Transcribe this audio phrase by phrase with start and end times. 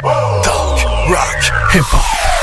[0.00, 2.37] Talk, rock, hip hop.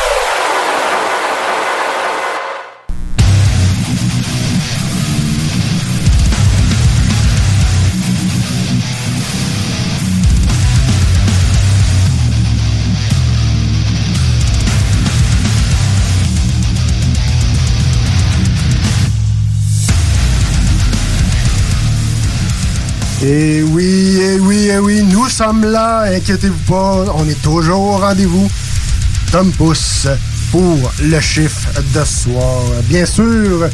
[23.27, 27.97] Et oui, et oui, et oui, nous sommes là, inquiétez-vous pas, on est toujours au
[27.97, 28.47] rendez-vous.
[29.31, 30.07] Tom Pousse
[30.51, 32.61] pour le chiffre de soir.
[32.83, 33.67] Bien sûr,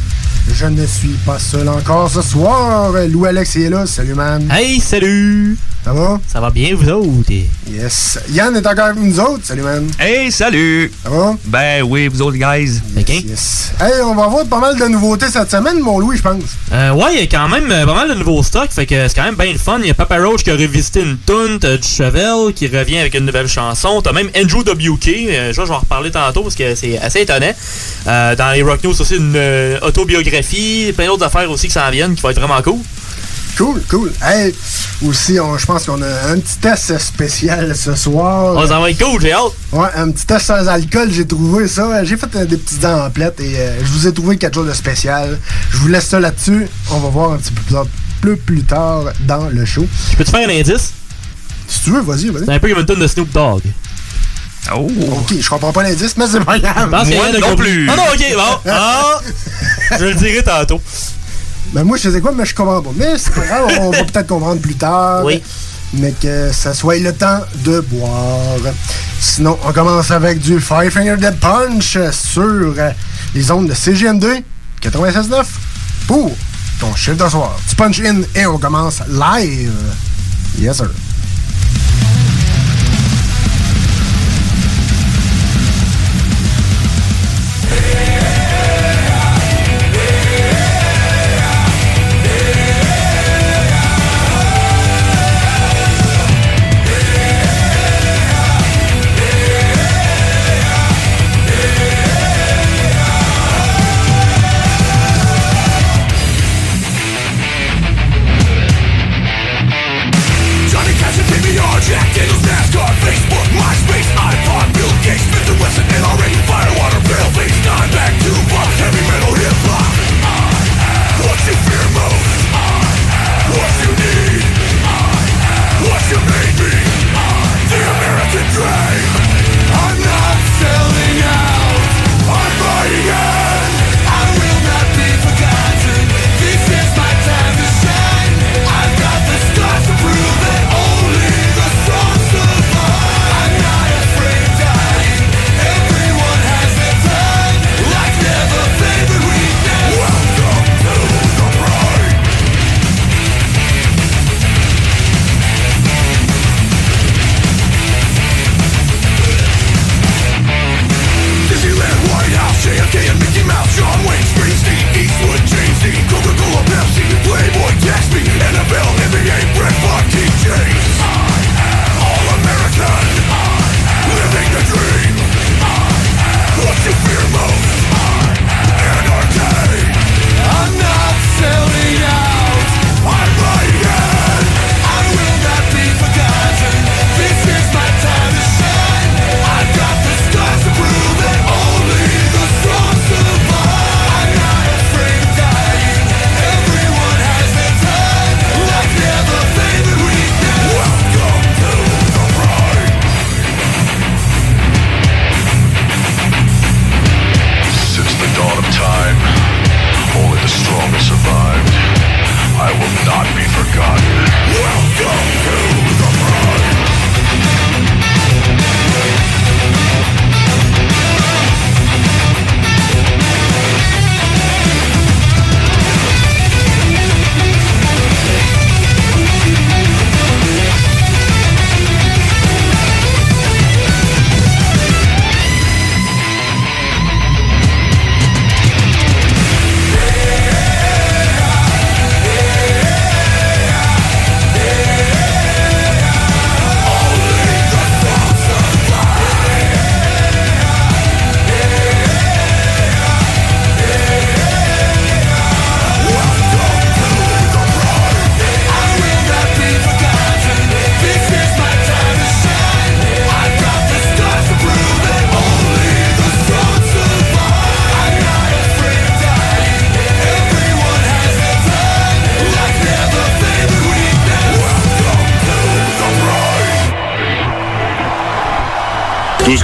[0.53, 2.93] je ne suis pas seul encore ce soir.
[3.09, 4.49] Lou Alex est là, salut man.
[4.49, 5.57] Hey, salut!
[5.83, 6.19] Ça va?
[6.27, 7.31] Ça va bien, vous autres?
[7.67, 8.19] Yes.
[8.29, 9.89] Yann est encore avec nous autres, salut man.
[9.99, 10.91] Hey, salut!
[11.03, 11.35] Ça va?
[11.45, 12.79] Ben oui, vous autres, guys.
[12.95, 13.09] OK?
[13.09, 13.71] Yes.
[13.79, 16.43] Hey, on va avoir pas mal de nouveautés cette semaine, mon Louis, je pense.
[16.71, 19.07] Euh, ouais, il y a quand même euh, pas mal de nouveaux stocks, fait que
[19.07, 19.79] c'est quand même bien le fun.
[19.79, 22.99] Il y a Papa Roach qui a revisité une tune, t'as du Chevel qui revient
[22.99, 26.11] avec une nouvelle chanson, t'as même Andrew WK, euh, je vois, je vais en reparler
[26.11, 27.53] tantôt parce que c'est assez étonnant.
[28.05, 31.89] Euh, dans les Rock News aussi, une euh, autobiographie, plein d'autres affaires aussi qui s'en
[31.89, 32.77] viennent qui vont être vraiment cool.
[33.57, 34.11] Cool, cool.
[34.23, 34.53] Hey,
[35.05, 38.55] aussi, on- je pense qu'on a un petit test spécial ce soir.
[38.57, 39.51] Oh, ça va être cool, j'ai hâte.
[39.71, 42.03] Ouais, un petit test sans alcool, j'ai trouvé ça.
[42.03, 44.73] J'ai fait euh, des petites emplettes et euh, je vous ai trouvé quelque chose de
[44.73, 45.37] spécial.
[45.71, 46.67] Je vous laisse ça là-dessus.
[46.89, 47.85] On va voir un petit peu plus tard,
[48.21, 49.85] plus, plus tard dans le show.
[50.11, 50.93] Je peux te faire un indice?
[51.67, 52.45] Si tu veux, vas-y, vas-y.
[52.45, 53.61] C'est un peu comme une tune de Snoop Dogg.
[54.75, 54.87] Oh!
[55.11, 56.89] Ok, je comprends pas l'indice, mais c'est pas grave.
[56.89, 57.89] de non plus.
[57.89, 58.69] Ah non, ok, bon.
[58.71, 59.19] Ah!
[59.99, 60.81] je le dirai tantôt.
[61.73, 62.89] Ben moi, je faisais quoi, mais je comprends pas.
[62.95, 65.23] Mais c'est pas grave, on va peut-être comprendre plus tard.
[65.23, 65.41] Oui.
[65.93, 68.73] Mais que ça soit le temps de boire.
[69.19, 72.91] Sinon, on commence avec du Five Finger Dead Punch sur euh,
[73.35, 74.43] les ondes de CGM2
[74.81, 75.43] 96.9
[76.07, 76.35] pour
[76.79, 77.55] ton chiffre de soir.
[77.69, 79.71] Tu punch in et on commence live.
[80.57, 80.89] Yes, sir.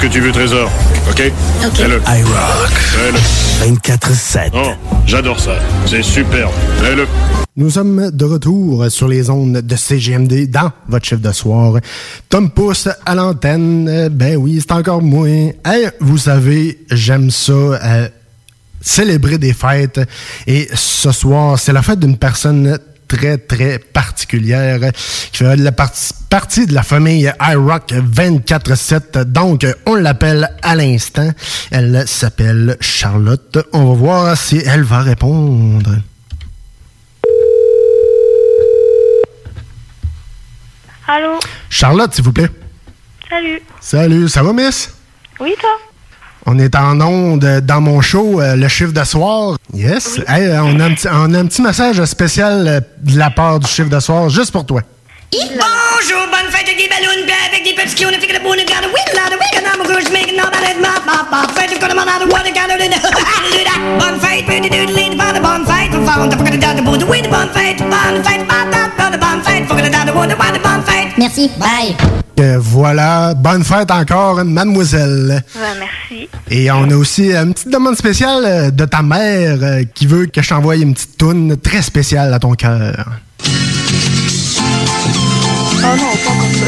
[0.07, 0.69] Que tu veux, Trésor.
[1.09, 1.31] OK?
[1.65, 1.73] OK.
[1.75, 1.95] Fais-le.
[1.95, 2.69] iRock.
[2.71, 3.77] Fais-le.
[3.77, 4.51] 24-7.
[4.53, 4.71] Oh,
[5.05, 5.55] j'adore ça.
[5.85, 6.51] C'est superbe.
[6.81, 7.05] Fais-le.
[7.55, 11.79] Nous sommes de retour sur les ondes de CGMD dans votre chef de soir.
[12.29, 14.09] Tom Pousse à l'antenne.
[14.09, 15.27] Ben oui, c'est encore moi.
[15.65, 17.51] Hey, vous savez, j'aime ça.
[17.53, 18.07] euh,
[18.79, 19.99] célébrer des fêtes.
[20.45, 22.77] Et ce soir, c'est la fête d'une personne
[23.07, 24.79] très, très particulière
[25.31, 29.23] qui fait la partie, partie de la famille iRock 24-7.
[29.23, 31.31] Donc, on l'appelle à l'instant.
[31.71, 33.57] Elle s'appelle Charlotte.
[33.73, 35.95] On va voir si elle va répondre.
[41.07, 41.39] Allô?
[41.69, 42.49] Charlotte, s'il vous plaît.
[43.29, 43.61] Salut.
[43.79, 44.93] Salut, ça va, miss?
[45.39, 45.86] Oui, toi?
[46.49, 49.57] On est en onde dans mon show, euh, le chiffre de soir.
[49.73, 50.17] Yes.
[50.29, 53.29] Hey, euh, on, a un petit, on a un petit message spécial euh, de la
[53.29, 54.81] part du chiffre de soir, juste pour toi.
[55.33, 57.21] Bonjour, bonne fête avec des ballons,
[57.51, 59.47] avec des petits qui on a fait que le bon gars de de.
[72.59, 75.43] Voilà, bonne fête encore, mademoiselle.
[75.55, 76.29] Ouais, merci.
[76.49, 80.27] Et on a aussi une petite demande spéciale euh, de ta mère euh, qui veut
[80.27, 83.05] que je t'envoie une petite toune très spéciale à ton cœur.
[85.79, 86.65] Oh non, pas comme ça.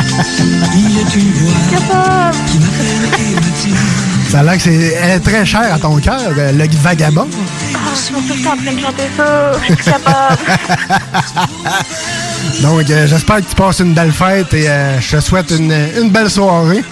[1.70, 2.36] Capable.
[4.30, 4.70] Ça a l'air que c'est
[5.02, 7.26] elle est très chère à ton cœur, euh, le vagabond.
[7.74, 9.52] Ah, je j'étais en train de chanter ça.
[9.58, 10.36] Je suis capable.
[12.62, 15.74] Donc, euh, j'espère que tu passes une belle fête et euh, je te souhaite une,
[16.00, 16.84] une belle soirée.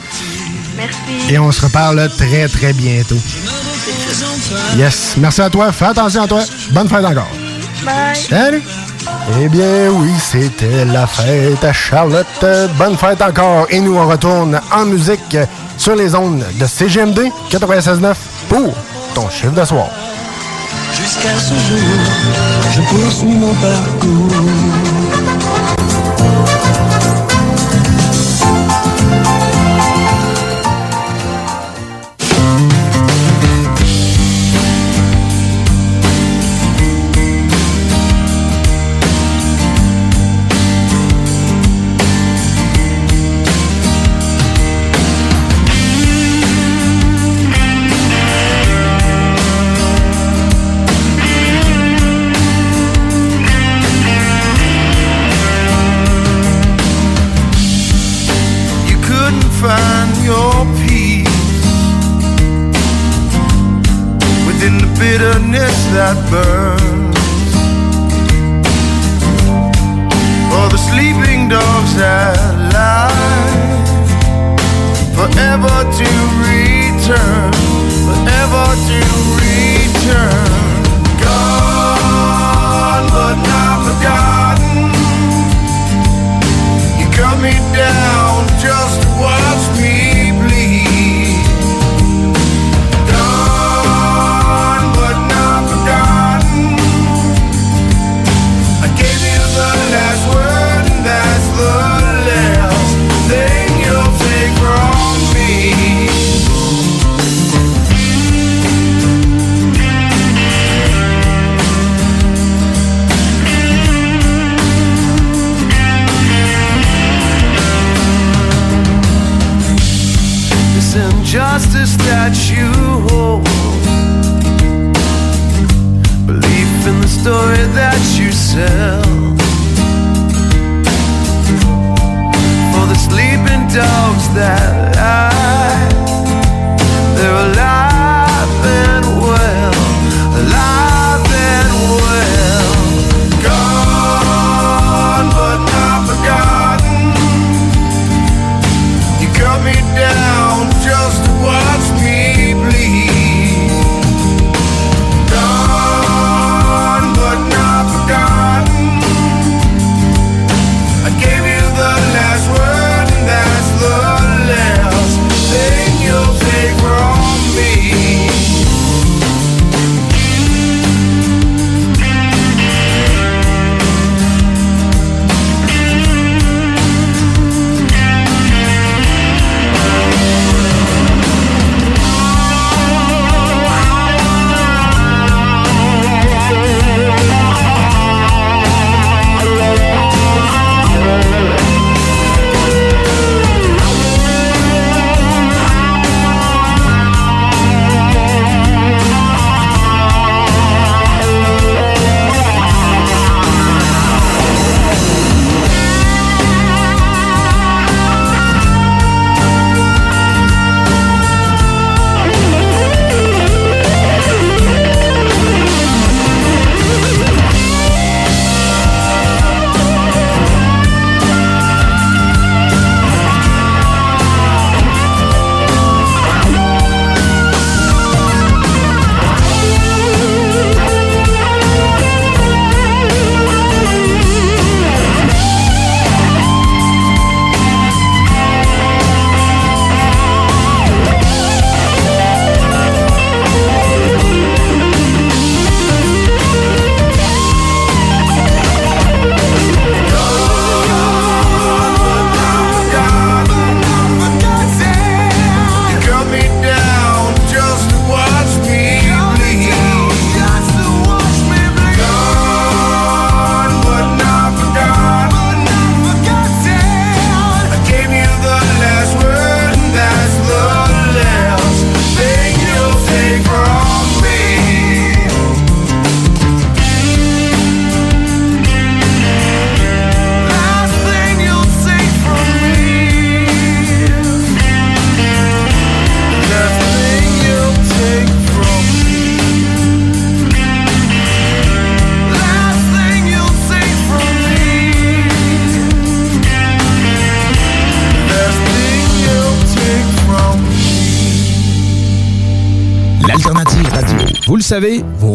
[0.77, 1.33] Merci.
[1.33, 3.21] Et on se reparle très, très bientôt.
[4.77, 5.15] Yes.
[5.19, 5.71] Merci à toi.
[5.71, 6.43] Fais attention à toi.
[6.73, 7.31] Bonne fête encore.
[7.85, 8.15] Bye.
[8.15, 8.63] Salut.
[9.41, 12.27] Eh bien, oui, c'était la fête à Charlotte.
[12.79, 13.67] Bonne fête encore.
[13.71, 15.37] Et nous, on retourne en musique
[15.77, 17.21] sur les ondes de CGMD
[17.51, 18.15] 96.9
[18.49, 18.75] pour
[19.15, 19.89] ton chiffre de soir.
[20.93, 21.79] Jusqu'à ce jour,
[22.75, 24.68] je poursuis mon parcours.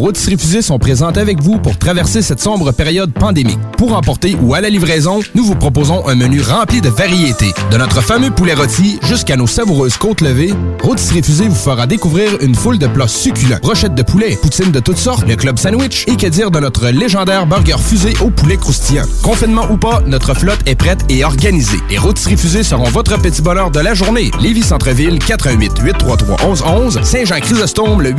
[0.04, 3.58] Routes fusées sont présentes avec vous pour traverser cette sombre période pandémique.
[3.78, 7.54] Pour emporter ou à la livraison, nous vous proposons un menu rempli de variétés.
[7.70, 12.32] De notre fameux poulet rôti jusqu'à nos savoureuses côtes levées, Rotisserie Fusée vous fera découvrir
[12.42, 13.56] une foule de plats succulents.
[13.62, 16.88] Brochettes de poulet, poutines de toutes sortes, le club sandwich et que dire de notre
[16.88, 19.06] légendaire burger fusée au poulet croustillant.
[19.22, 21.80] Confinement ou pas, notre flotte est prête et organisée.
[21.88, 24.30] Les Rotisseries Fusées seront votre petit bonheur de la journée.
[24.38, 28.12] Lévis Centreville, 88 833 1111 Saint-Jean-Chrysostome, le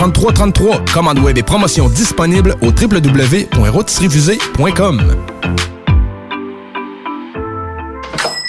[0.00, 0.92] 834-3333.
[0.92, 5.02] Commande web et promotion disponible au www.rotisseriefusée.com.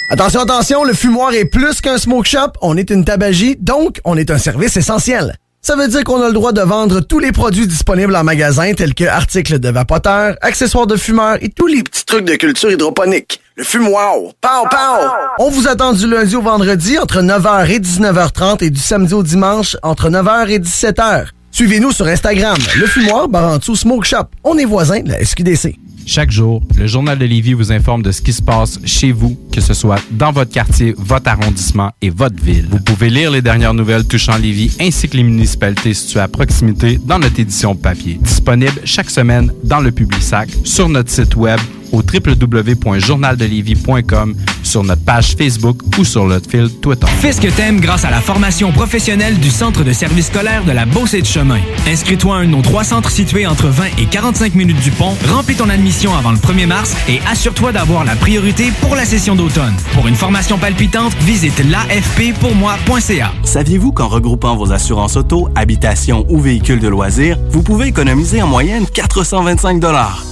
[0.08, 2.52] Attention, attention, le fumoir est plus qu'un smoke shop.
[2.60, 5.34] On est une tabagie, donc on est un service essentiel.
[5.64, 8.74] Ça veut dire qu'on a le droit de vendre tous les produits disponibles en magasin,
[8.74, 12.70] tels que articles de vapoteurs, accessoires de fumeurs et tous les petits trucs de culture
[12.70, 13.40] hydroponique.
[13.56, 14.14] Le fumoir.
[14.40, 15.08] Pow, pow!
[15.38, 19.22] On vous attend du lundi au vendredi entre 9h et 19h30 et du samedi au
[19.22, 21.26] dimanche entre 9h et 17h.
[21.54, 24.24] Suivez-nous sur Instagram, le fumoir Barantou Smoke Shop.
[24.42, 25.76] On est voisins de la SQDC.
[26.06, 29.38] Chaque jour, le Journal de Lévis vous informe de ce qui se passe chez vous,
[29.52, 32.66] que ce soit dans votre quartier, votre arrondissement et votre ville.
[32.70, 36.98] Vous pouvez lire les dernières nouvelles touchant Lévis ainsi que les municipalités situées à proximité
[37.04, 38.18] dans notre édition papier.
[38.22, 41.60] Disponible chaque semaine dans le Publisac, sur notre site web
[41.92, 47.06] au www.journaldelévis.com, sur notre page Facebook ou sur notre fil Twitter.
[47.20, 50.72] Fais ce que t'aimes grâce à la formation professionnelle du Centre de service scolaire de
[50.72, 51.60] la Beauce et de Chemin.
[51.86, 55.14] Inscris-toi à un de nos trois centres situés entre 20 et 45 minutes du pont,
[55.28, 59.36] remplis ton admission avant le 1er mars et assure-toi d'avoir la priorité pour la session
[59.36, 59.74] d'automne.
[59.94, 63.32] Pour une formation palpitante, visite l'afppourmoi.ca.
[63.44, 68.46] Saviez-vous qu'en regroupant vos assurances auto, habitation ou véhicules de loisirs, vous pouvez économiser en
[68.46, 70.31] moyenne 425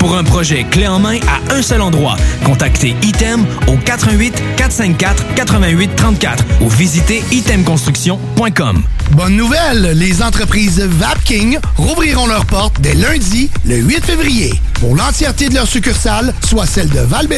[0.00, 5.34] Pour un projet clé en main à un seul endroit, contactez Item au 88 454
[5.34, 8.82] 88 34 ou visitez itemconstruction.com.
[9.10, 15.50] Bonne nouvelle, les entreprises Vapking rouvriront leurs portes dès lundi, le 8 février, pour l'entièreté
[15.50, 17.28] de leurs succursales, soit celles de val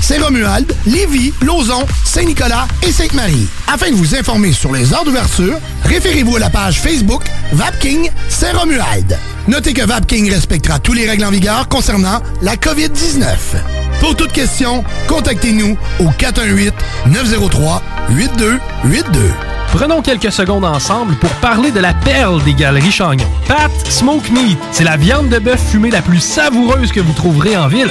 [0.00, 3.46] Saint-Romuald, Lévis, Lauson, Saint-Nicolas et Sainte-Marie.
[3.72, 9.16] Afin de vous informer sur les heures d'ouverture, référez-vous à la page Facebook Vapking Saint-Romuald.
[9.48, 13.24] Notez que Vapking respectera tous les règles en vigueur concernant la COVID-19.
[14.00, 18.60] Pour toute question, contactez-nous au 418-903-8282.
[19.72, 23.26] Prenons quelques secondes ensemble pour parler de la perle des galeries Chagnon.
[23.46, 27.56] Pat Smoke Meat, c'est la viande de bœuf fumée la plus savoureuse que vous trouverez
[27.56, 27.90] en ville.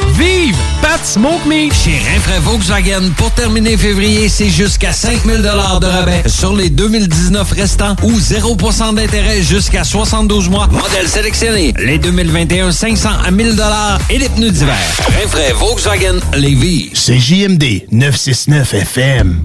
[0.21, 1.73] Vive Pat Smoke Meat!
[1.73, 7.95] Chez Rinfraie Volkswagen, pour terminer février, c'est jusqu'à 5000 de rabais sur les 2019 restants
[8.03, 10.67] ou 0% d'intérêt jusqu'à 72 mois.
[10.67, 11.73] Modèle sélectionné.
[11.79, 13.59] Les 2021 500 à 1000
[14.11, 14.77] et les pneus d'hiver.
[15.19, 16.91] Rinfraie Volkswagen Lévis.
[16.93, 19.41] C'est JMD 969 FM.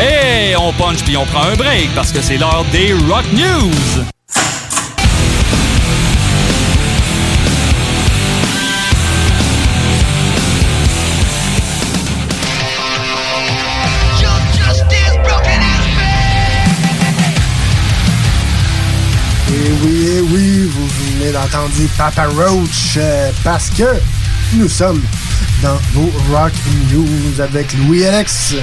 [0.00, 4.04] Hey, on punch puis on prend un break parce que c'est l'heure des Rock News.
[21.50, 23.84] D'entendre Papa Roach euh, parce que
[24.54, 25.02] nous sommes
[25.62, 26.52] dans vos Rock
[26.92, 28.54] News avec Louis-Alex.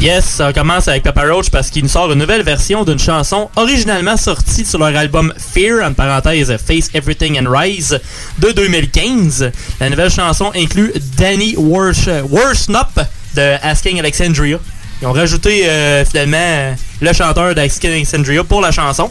[0.00, 3.48] Yes, ça commence avec Papa Roach parce qu'il nous sort une nouvelle version d'une chanson
[3.56, 7.98] originalement sortie sur leur album Fear, en parenthèse Face Everything and Rise,
[8.38, 9.52] de 2015.
[9.80, 13.00] La nouvelle chanson inclut Danny Worsnop
[13.34, 14.58] de Asking Alexandria.
[15.02, 19.10] Ils ont rajouté euh, finalement le chanteur d'Asking Alexandria pour la chanson.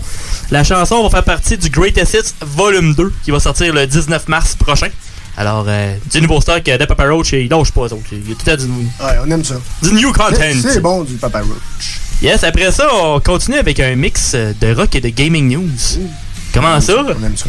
[0.52, 4.28] La chanson va faire partie du Greatest Hits Volume 2 qui va sortir le 19
[4.28, 4.88] mars prochain.
[5.38, 7.98] Alors, euh, du nouveau stock euh, de Papa Roach, il lâche pas, autres.
[8.14, 9.56] Il y a tout à du, Ouais, on aime ça.
[9.82, 10.36] du new content.
[10.40, 12.00] C'est c'est bon, du Papa Roach.
[12.22, 16.00] Yes, après ça, on continue avec un mix euh, de rock et de gaming news.
[16.56, 16.94] Comment ça?
[17.06, 17.46] On aime ça.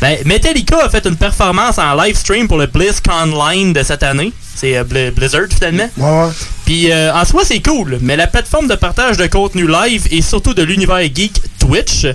[0.00, 4.02] Ben, Metallica a fait une performance en live stream pour le BlizzCon Line de cette
[4.04, 4.32] année.
[4.54, 5.88] C'est euh, Bli- Blizzard finalement.
[5.96, 6.32] Ouais, ouais.
[6.64, 10.22] Puis euh, en soi, c'est cool, mais la plateforme de partage de contenu live et
[10.22, 12.06] surtout de l'univers geek Twitch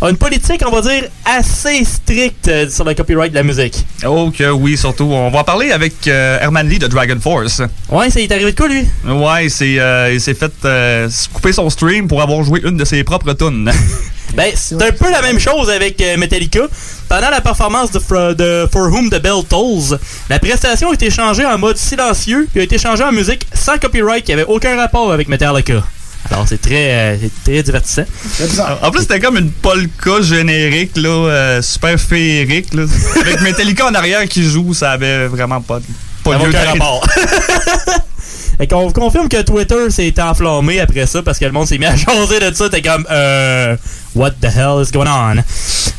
[0.00, 3.84] a une politique, on va dire, assez stricte euh, sur le copyright de la musique.
[4.06, 5.04] Oh que oui, surtout.
[5.04, 7.60] On va en parler avec euh, Herman Lee de Dragon Force.
[7.90, 8.86] Ouais, ça est arrivé de quoi, lui?
[9.06, 12.84] Ouais, c'est, euh, il s'est fait euh, couper son stream pour avoir joué une de
[12.84, 13.70] ses propres tunes.
[14.34, 16.60] Ben, c'est un peu la même chose avec euh, Metallica.
[17.08, 19.98] Pendant la performance de, Fro- de For Whom the Bell Tolls,
[20.30, 23.76] la prestation a été changée en mode silencieux puis a été changée en musique sans
[23.78, 25.82] copyright qui avait aucun rapport avec Metallica.
[26.30, 28.04] Alors, c'est très, euh, c'est très divertissant.
[28.82, 32.72] En plus, c'était comme une polka générique, là, euh, super féerique.
[32.72, 32.84] Là.
[33.20, 35.80] Avec Metallica en arrière qui joue, ça avait vraiment pas,
[36.24, 36.56] pas d'arrêter.
[36.58, 37.04] rapport.
[38.60, 41.78] Et qu'on vous confirme que Twitter s'est enflammé après ça parce que le monde s'est
[41.78, 42.68] mis à jaser de ça.
[42.68, 43.76] T'es comme, euh,
[44.14, 45.42] what the hell is going on?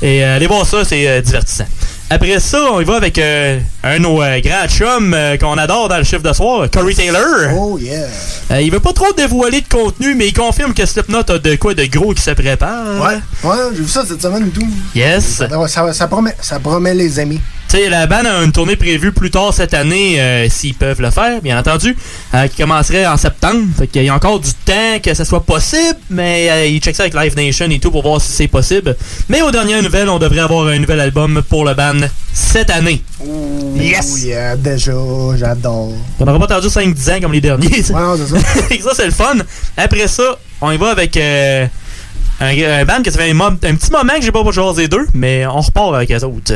[0.02, 1.66] Et euh, allez voir ça, c'est euh, divertissant.
[2.10, 5.58] Après ça, on y va avec euh, un de nos euh, grands chums euh, qu'on
[5.58, 7.24] adore dans le chiffre de soir, Corey Taylor.
[7.58, 8.62] Oh yeah.
[8.62, 11.74] Il veut pas trop dévoiler de contenu, mais il confirme que Slipknot a de quoi
[11.74, 13.02] de gros qui se prépare.
[13.02, 14.68] Ouais, ouais, j'ai vu ça cette semaine et tout.
[14.94, 15.26] Yes.
[15.26, 17.40] Ça, ça, ça promet, ça promet les amis.
[17.70, 21.02] Tu sais, la band a une tournée prévue plus tard cette année, euh, s'ils peuvent
[21.02, 21.96] le faire, bien entendu,
[22.36, 23.64] euh, qui commencerait en septembre.
[23.80, 26.96] Fait qu'il y a encore du temps que ça soit possible, mais euh, ils checkent
[26.96, 28.96] ça avec Live Nation et tout pour voir si c'est possible.
[29.28, 33.02] Mais aux dernières nouvelles, on devrait avoir un nouvel album pour le band cette année.
[33.76, 34.12] Yes!
[34.14, 34.92] Oh yeah, déjà,
[35.36, 35.94] j'adore.
[36.20, 37.82] On n'aura pas attendu 5-10 ans comme les derniers.
[37.82, 37.94] ça.
[37.96, 38.84] Ouais, non, c'est ça.
[38.90, 39.36] ça, c'est le fun.
[39.78, 41.66] Après ça, on y va avec euh,
[42.40, 42.46] un,
[42.82, 45.08] un band que ça fait un, un petit moment que j'ai pas joué les deux,
[45.16, 46.54] mais on repart avec les autres.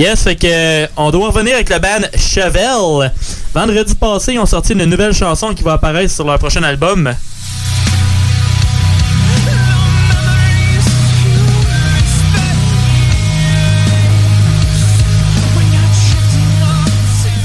[0.00, 3.12] Yes, fait que on doit revenir avec le band Chevel.
[3.52, 7.14] Vendredi passé, ils ont sorti une nouvelle chanson qui va apparaître sur leur prochain album.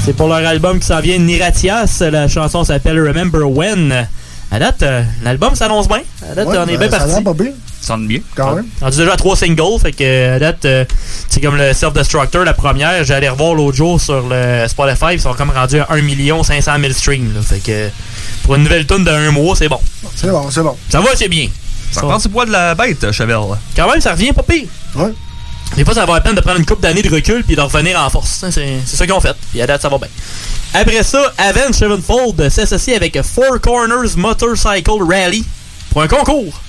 [0.06, 2.02] C'est pour leur album qui s'en vient Niratias.
[2.10, 4.08] La chanson s'appelle Remember When.
[4.50, 6.02] À date, euh, l'album s'annonce bien.
[6.30, 7.12] À date, Ouais, on est ben, bien ça parti.
[7.14, 7.52] l'air pas pire.
[7.80, 8.20] Ça sonne bien.
[8.36, 8.66] Quand même.
[8.80, 10.84] On a déjà à trois singles, fait que à date, euh,
[11.28, 13.04] c'est comme le Self-Destructor, la première.
[13.04, 16.92] J'allais revoir l'autre jour sur le Spotify, ils sont comme rendus à 1 500 000
[16.92, 17.34] streams.
[17.34, 17.42] là.
[17.42, 17.88] fait que
[18.44, 19.80] pour une nouvelle tune d'un mois, c'est bon.
[20.14, 20.76] C'est bon, c'est bon.
[20.88, 21.48] Ça va, c'est bien.
[21.90, 23.38] Ça prend du poids de la bête, Chevel.
[23.76, 24.68] Quand même, ça revient pas pire.
[24.94, 25.12] Ouais.
[25.74, 27.60] Des fois, ça va la peine de prendre une couple d'années de recul puis de
[27.60, 28.44] revenir en force.
[28.50, 29.36] C'est ça qu'ils ont fait.
[29.50, 30.08] Puis à date, ça va bien.
[30.72, 35.44] Après ça, Avenged Sevenfold s'associe avec Four Corners Motorcycle Rally
[35.90, 36.60] pour un concours.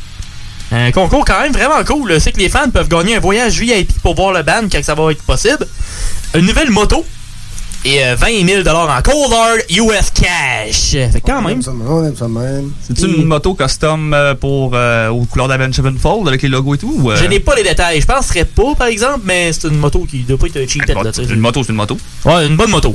[0.71, 2.19] Un concours quand même vraiment cool.
[2.19, 4.95] C'est que les fans peuvent gagner un voyage VIP pour voir le band quand ça
[4.95, 5.65] va être possible.
[6.33, 7.05] Une nouvelle moto.
[7.85, 10.91] Et euh, 20 000 en Cold Hard US Cash.
[10.91, 11.61] Fait quand même.
[11.87, 12.71] On aime ça de même.
[12.83, 16.77] C'est une moto custom euh, pour euh, aux couleurs d'Avenged Sevenfold avec les logos et
[16.79, 16.93] tout?
[16.97, 17.15] ou, euh?
[17.15, 18.01] Je n'ai pas les détails.
[18.01, 20.97] Je penserais pas, par exemple, mais c'est une moto qui doit pas être cheated.
[21.29, 21.97] Une moto, c'est une moto.
[22.25, 22.93] Ouais, une bonne moto.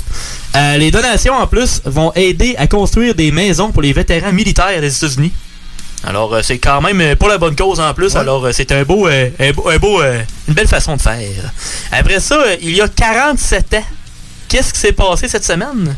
[0.57, 4.81] Euh, les donations, en plus, vont aider à construire des maisons pour les vétérans militaires
[4.81, 5.33] des États-Unis.
[6.05, 8.17] Alors, euh, c'est quand même euh, pour la bonne cause en plus.
[8.17, 11.01] Alors, euh, c'est un beau, euh, un beau, un beau, euh, une belle façon de
[11.01, 11.53] faire.
[11.93, 13.85] Après ça, euh, il y a 47 ans,
[14.53, 15.97] qu'est-ce qui s'est passé cette semaine?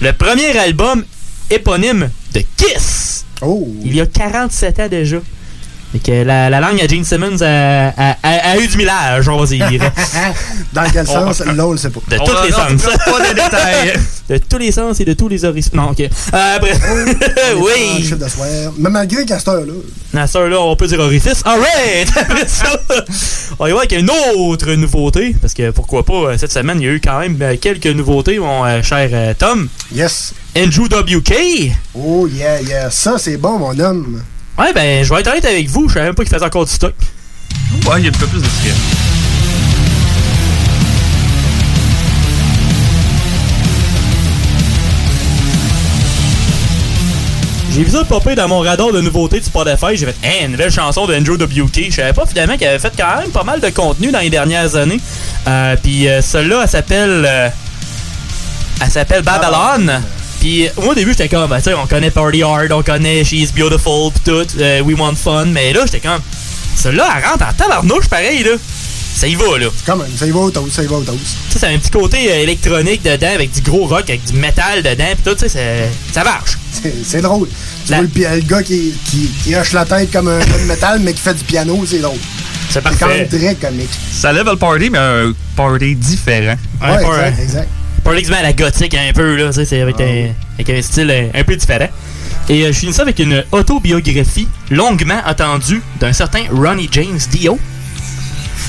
[0.00, 1.04] Le premier album
[1.48, 3.24] éponyme de Kiss.
[3.40, 3.68] Oh.
[3.84, 5.18] Il y a 47 ans déjà.
[5.94, 9.28] Et que la, la langue à Gene Simmons a, a- a- a eu du millage,
[9.28, 9.80] on va dire.
[10.72, 11.40] Dans quel sens?
[11.40, 12.00] Là, on le sait pas.
[12.08, 12.82] De On tous va- les non, sens.
[13.04, 13.92] pas de détails.
[14.28, 15.70] de tous les sens et de tous les horizons.
[15.74, 16.00] Non, ok.
[16.00, 16.08] Euh,
[16.56, 16.72] après.
[17.56, 17.96] Oui.
[18.02, 18.46] chiffre de soir.
[18.78, 19.72] Mais malgré qu'à cette heure-là,
[20.14, 21.42] À là on peut dire orifice.
[21.44, 22.08] Alright!
[22.16, 22.80] Après ça,
[23.58, 25.34] on y va avec une autre nouveauté.
[25.40, 27.86] Parce que pourquoi pas, euh, cette semaine, il y a eu quand même euh, quelques
[27.86, 29.68] nouveautés, mon euh, cher euh, Tom.
[29.94, 30.34] Yes.
[30.58, 31.32] Andrew WK.
[31.94, 32.90] Oh yeah, yeah.
[32.90, 34.22] Ça, c'est bon, mon homme.
[34.58, 36.64] Ouais, ben, je vais être honnête avec vous, je savais même pas qu'il faisait encore
[36.64, 36.94] du stock.
[37.86, 38.72] Ouais, il y a un peu plus de skills.
[47.72, 49.96] J'ai vu ça popper dans mon radar de nouveautés du Spotify.
[49.96, 51.90] J'ai fait, hein, une nouvelle chanson d'Andrew WK.
[51.90, 54.30] Je savais pas finalement qu'il avait fait quand même pas mal de contenu dans les
[54.30, 55.00] dernières années.
[55.46, 57.24] Euh, Puis euh, celle-là, elle s'appelle.
[57.28, 57.48] euh,
[58.80, 60.00] elle s'appelle Babylon.
[60.46, 63.24] Puis moi au début j'étais comme, ben, tu sais, on connaît Party Hard, on connaît
[63.24, 65.46] She's Beautiful, pis tout, euh, We Want Fun.
[65.46, 66.20] Mais là, j'étais comme,
[66.76, 68.52] celle-là, elle rentre en tabarnouche pareil, là.
[69.16, 69.66] Ça y va, là.
[69.88, 71.18] Même, ça y va au toast, ça y va au toast.
[71.48, 74.24] Tu sais, ça a un petit côté euh, électronique dedans, avec du gros rock, avec
[74.24, 76.52] du métal dedans, pis tout, tu sais, ça- ça marche.
[77.04, 77.48] C'est- drôle.
[77.84, 78.02] Tu vois
[78.36, 81.22] le, gars qui, qui, qui hoche la tête comme un gars de métal, mais qui
[81.22, 82.18] fait du piano, c'est drôle.
[82.70, 83.90] C'est quand même très comique.
[84.12, 86.54] Ça lève le party, mais un party différent.
[86.80, 87.02] Ouais,
[87.42, 87.68] exact,
[88.12, 91.10] met à la gothique un peu, là, tu sais, c'est avec, un, avec un style
[91.10, 91.88] euh, un peu différent.
[92.48, 97.58] Et euh, je finis ça avec une autobiographie longuement attendue d'un certain Ronnie James Dio.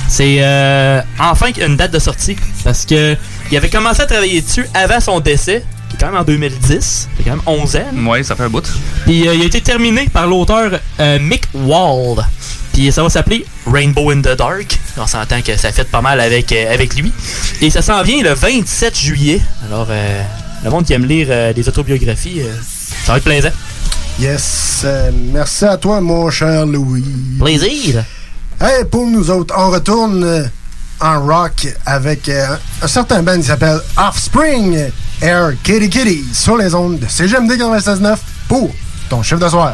[0.08, 3.16] C'est euh, enfin une date de sortie parce que
[3.52, 7.10] il avait commencé à travailler dessus avant son décès, qui est quand même en 2010,
[7.18, 8.10] c'est quand même 11 ans.
[8.10, 8.66] Ouais, ça fait un bout.
[9.06, 12.26] Puis euh, il a été terminé par l'auteur euh, Mick Wald.
[12.78, 14.80] Puis ça va s'appeler Rainbow in the Dark.
[14.98, 17.12] On s'entend que ça fait pas mal avec, euh, avec lui.
[17.60, 19.42] Et ça s'en vient le 27 juillet.
[19.66, 20.22] Alors, euh,
[20.64, 22.44] le monde qui aime lire euh, des autobiographies,
[23.04, 23.50] ça va être plaisant.
[24.20, 24.86] Yes.
[25.34, 27.04] merci à toi, mon cher Louis.
[27.40, 28.04] Plaisir.
[28.62, 30.48] Hey, pour nous autres, on retourne
[31.00, 34.92] en rock avec un certain band qui s'appelle Offspring
[35.24, 38.72] Air Kitty Kitty sur les ondes de CGMD 96.9 pour
[39.10, 39.74] ton chiffre de soir.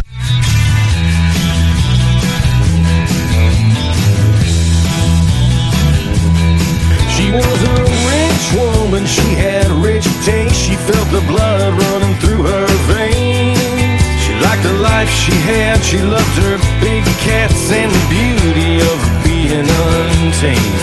[9.14, 10.58] She had a rich taste.
[10.58, 14.02] She felt the blood running through her veins.
[14.24, 18.98] She liked the life she had, she loved her big cats and the beauty of
[19.22, 20.80] being untamed.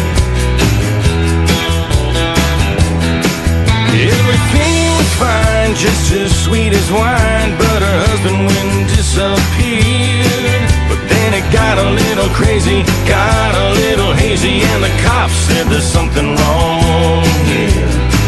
[3.90, 10.62] Everything was fine, just as sweet as wine, but her husband went disappeared.
[10.86, 15.66] But then it got a little crazy, got a little hazy, and the cops said
[15.66, 18.19] there's something wrong here.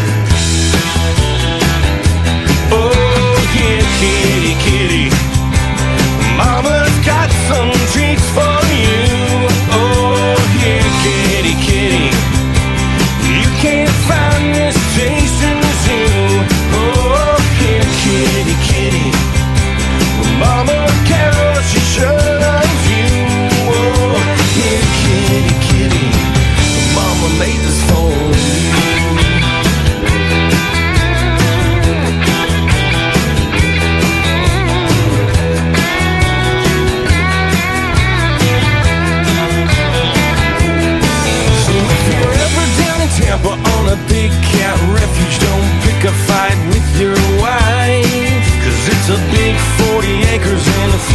[7.47, 8.62] Some treats for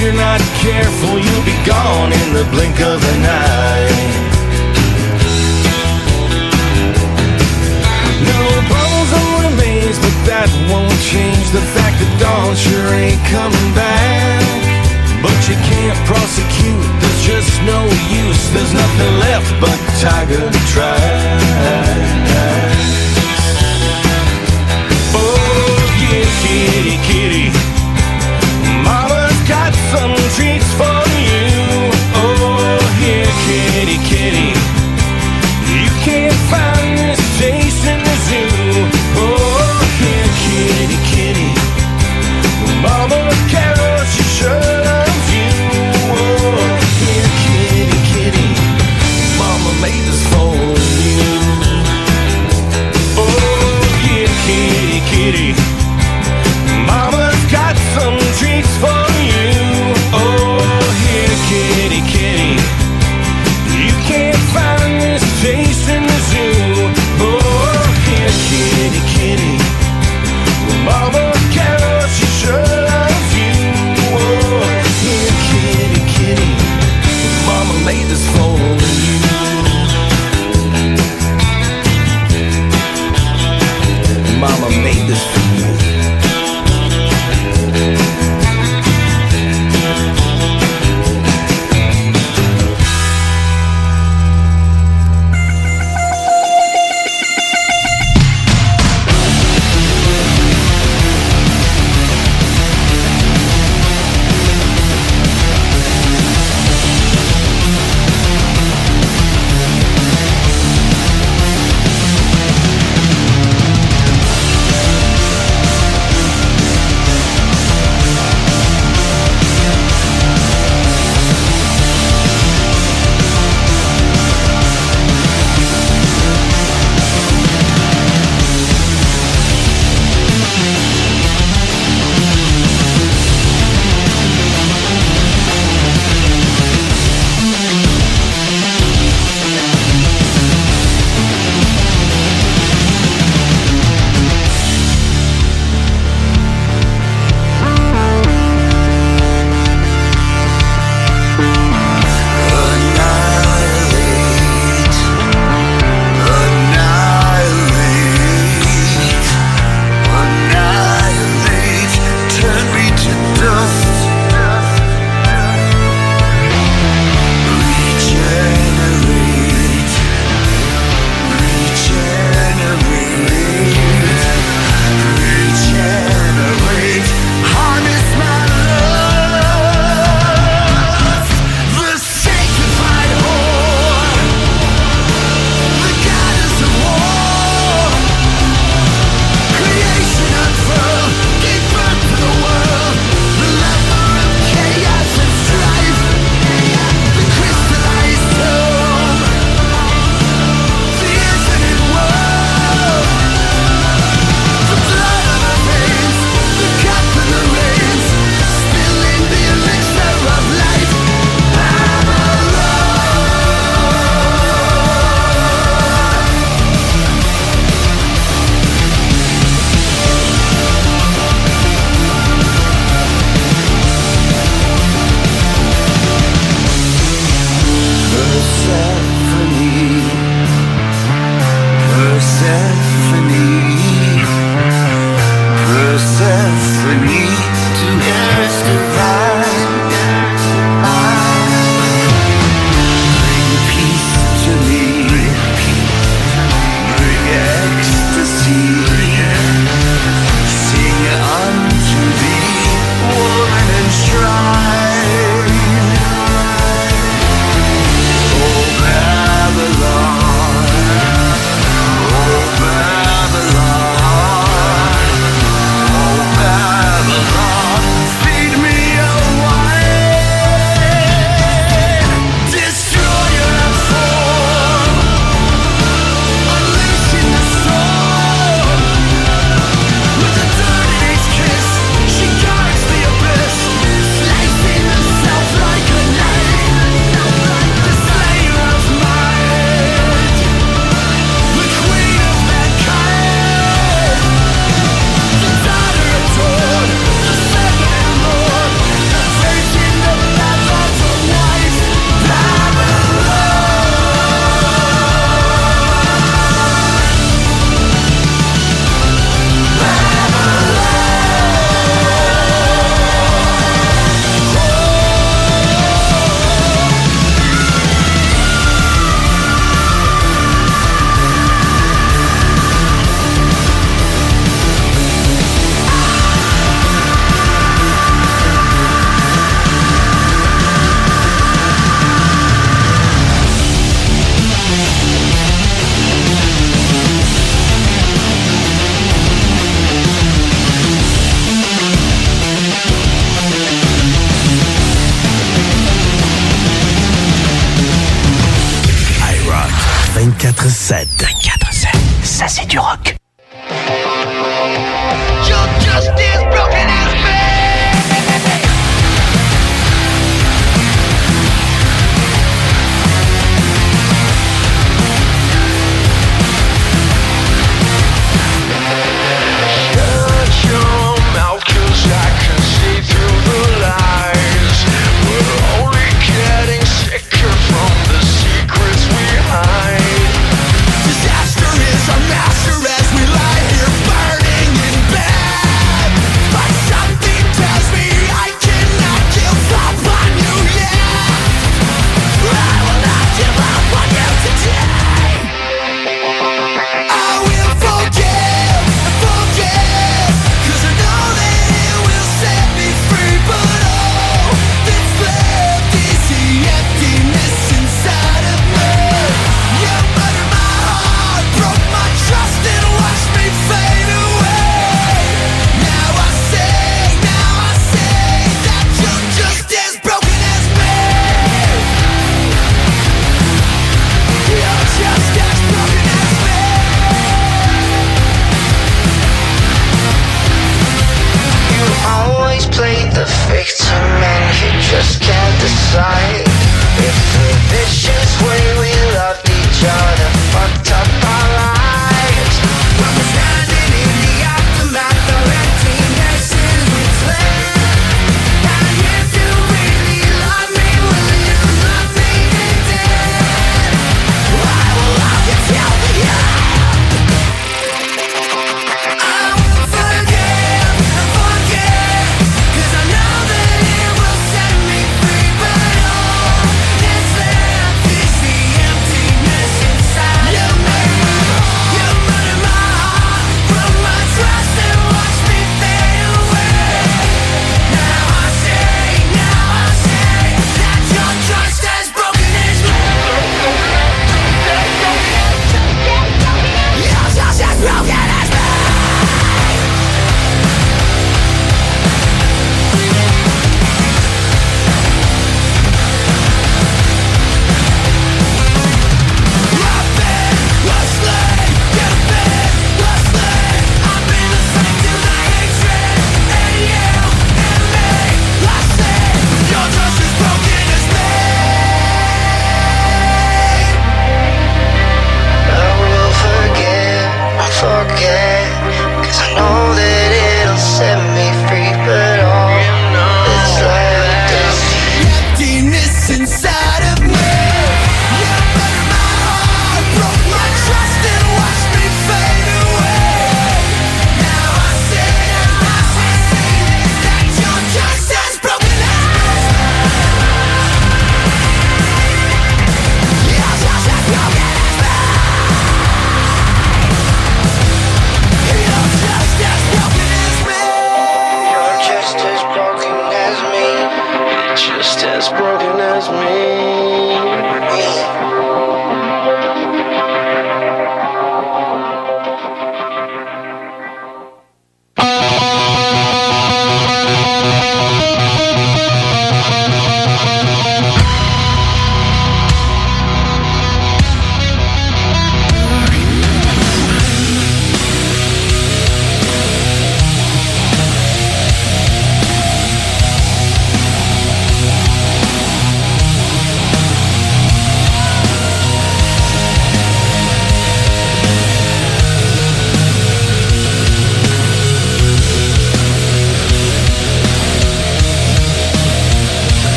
[0.00, 3.90] you're not careful, you'll be gone in the blink of an eye.
[8.22, 13.70] No bones or remains, but that won't change the fact that Dawn sure ain't coming
[13.74, 14.38] back.
[15.18, 17.82] But you can't prosecute, there's just no
[18.22, 18.42] use.
[18.54, 21.78] There's nothing left but Tiger to try.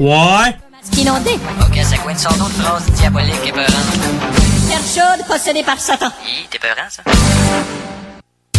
[0.00, 0.56] Ouais.
[0.96, 1.32] Inondé.
[1.60, 3.70] Ok, c'est quoi une sorte d'autre phrase diabolique et peurante?
[4.68, 6.06] Terre chaude possédée par Satan.
[6.24, 7.02] Hi, t'es peurant, ça?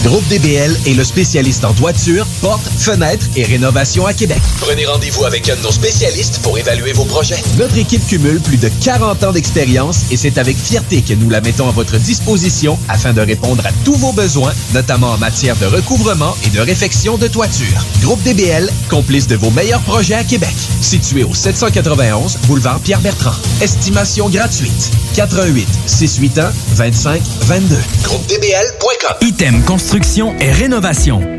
[0.04, 4.40] Groupe DBL est le spécialiste en toiture, portes, fenêtres et rénovation à Québec.
[4.62, 7.42] Prenez rendez-vous avec un de nos spécialistes pour évaluer vos projets.
[7.58, 11.42] Notre équipe cumule plus de 40 ans d'expérience et c'est avec fierté que nous la
[11.42, 15.66] mettons à votre disposition afin de répondre à tous vos besoins, notamment en matière de
[15.66, 17.86] recouvrement et de réfection de toiture.
[18.02, 20.54] Groupe DBL, complice de vos meilleurs projets à Québec.
[20.82, 23.36] Situé au 791 boulevard Pierre-Bertrand.
[23.62, 24.91] Estimation gratuite.
[25.16, 27.76] 88 681 25 22.
[28.04, 29.16] GroupeDBL.com.
[29.22, 31.39] Item Construction et Rénovation.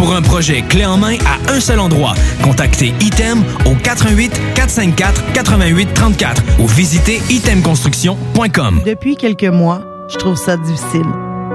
[0.00, 5.32] Pour un projet clé en main à un seul endroit, contactez Item au 88 454
[5.34, 8.80] 88 34 ou visitez itemconstruction.com.
[8.86, 11.04] Depuis quelques mois, je trouve ça difficile.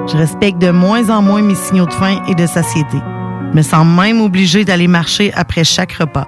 [0.08, 3.00] Je respecte de moins en moins mes signaux de faim et de satiété.
[3.52, 6.28] Je me sens même obligée d'aller marcher après chaque repas.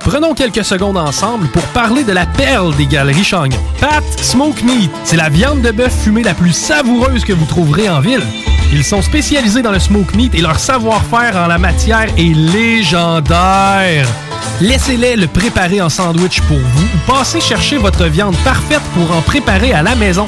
[0.00, 3.58] Prenons quelques secondes ensemble pour parler de la perle des galeries Chagnon.
[3.80, 7.88] Pat Smoke Meat, c'est la viande de bœuf fumée la plus savoureuse que vous trouverez
[7.88, 8.22] en ville.
[8.72, 14.06] Ils sont spécialisés dans le smoke meat et leur savoir-faire en la matière est légendaire.
[14.60, 19.22] Laissez-les le préparer en sandwich pour vous ou passez chercher votre viande parfaite pour en
[19.22, 20.24] préparer à la maison,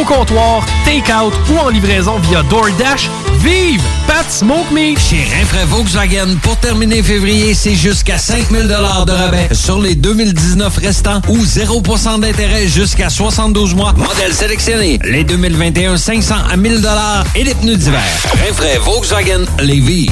[0.00, 3.10] au comptoir, take-out ou en livraison via DoorDash.
[3.40, 4.98] Vive Pat Smoke Meat!
[4.98, 11.20] Chez Rinfraie Volkswagen, pour terminer février, c'est jusqu'à 5000 de rabais sur les 2019 restants
[11.28, 13.92] ou 0% d'intérêt jusqu'à 72 mois.
[13.98, 14.98] Modèle sélectionné.
[15.04, 16.88] Les 2021 500 à 1000
[17.34, 18.00] et les pneus d'hiver.
[18.46, 20.08] Rinfraie Volkswagen Lévis.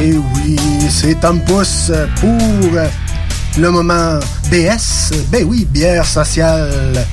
[0.00, 0.56] Et oui,
[0.88, 1.90] c'est Tom Pousse
[2.20, 2.70] pour
[3.58, 5.12] le moment BS.
[5.32, 7.04] Ben oui, bière sociale.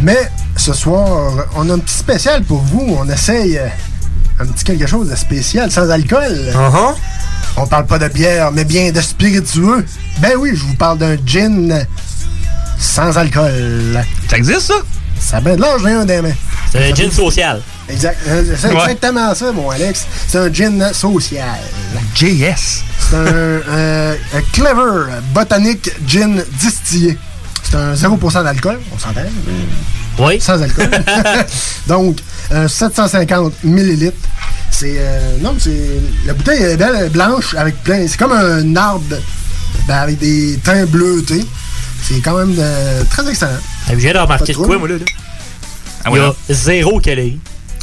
[0.00, 2.96] Mais ce soir, on a un petit spécial pour vous.
[3.00, 3.58] On essaye
[4.38, 6.52] un petit quelque chose de spécial, sans alcool.
[7.56, 9.84] On parle pas de bière, mais bien de spiritueux.
[10.20, 11.86] Ben oui, je vous parle d'un gin
[12.78, 14.04] sans alcool.
[14.28, 14.74] Ça existe, ça?
[15.18, 16.34] Ça ben de l'âge, j'ai un des mains.
[16.70, 17.62] C'est un gin social.
[17.88, 18.18] Exact.
[18.28, 18.74] euh, C'est Ouais.
[18.82, 20.04] exactement ça, mon Alex.
[20.28, 21.58] C'est un gin social.
[22.14, 22.82] JS.
[23.08, 27.16] C'est un, euh, un clever botanique gin distillé.
[27.68, 29.20] C'est un 0% d'alcool, on s'entend?
[30.18, 30.40] Oui.
[30.40, 30.88] Sans alcool.
[31.88, 32.18] Donc,
[32.52, 34.16] euh, 750 millilitres.
[34.70, 34.96] C'est.
[34.98, 36.00] euh, non, c'est.
[36.26, 38.06] La bouteille est belle, blanche, avec plein.
[38.06, 39.16] C'est comme un arbre
[39.88, 41.44] ben, avec des teints bleutés.
[42.02, 43.58] C'est quand même euh, très excellent.
[43.90, 44.94] Je viens de remarquer de Pas quoi, moi, là?
[44.98, 45.04] là?
[46.04, 47.40] Ah Il y a zéro calorie.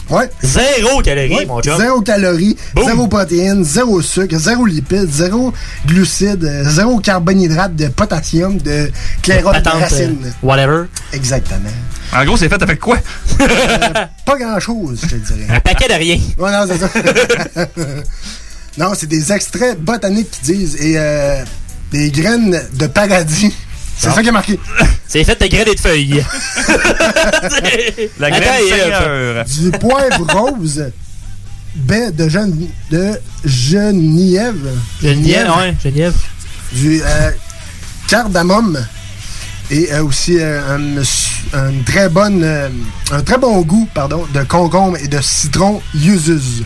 [0.10, 0.30] Ouais.
[0.44, 1.78] Zéro calorie, Ouais, mon chum.
[1.78, 5.54] Zéro calories, zéro protéines, zéro sucre, zéro lipides, zéro
[5.88, 8.92] glucides, euh, zéro carbohydrate de potassium, de
[9.22, 10.18] clairol de Patente, racine.
[10.26, 10.84] euh, whatever.
[11.14, 11.70] Exactement.
[12.16, 12.98] En gros, c'est fait avec quoi?
[14.26, 15.48] Pas grand chose, je te dirais.
[15.50, 16.20] Un paquet de rien.
[16.38, 17.66] Ouais, non, c'est ça.
[18.78, 21.44] non, c'est des extraits botaniques qui disent et euh,
[21.92, 23.54] des graines de paradis.
[23.98, 24.60] C'est ça qui est marqué.
[25.08, 26.26] C'est fait de graines et de feuilles.
[28.20, 29.44] La graine.
[29.46, 30.86] Du poivre rose,
[31.76, 34.70] baie de, Gen- de Genièvre.
[35.58, 36.14] Ouais, Geneviève.
[36.74, 37.32] Du euh,
[38.08, 38.84] cardamome.
[39.72, 40.98] Et euh, aussi euh, un,
[41.58, 42.70] un très bonne, euh,
[43.12, 46.64] un très bon goût pardon, de concombre et de citron yuzus.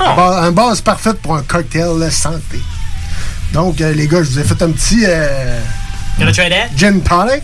[0.00, 2.60] Un, ba- un base parfaite pour un cocktail euh, santé.
[3.52, 5.60] Donc, euh, les gars, je vous ai fait un petit euh,
[6.18, 6.70] Gonna try that?
[6.76, 7.42] gin tonic.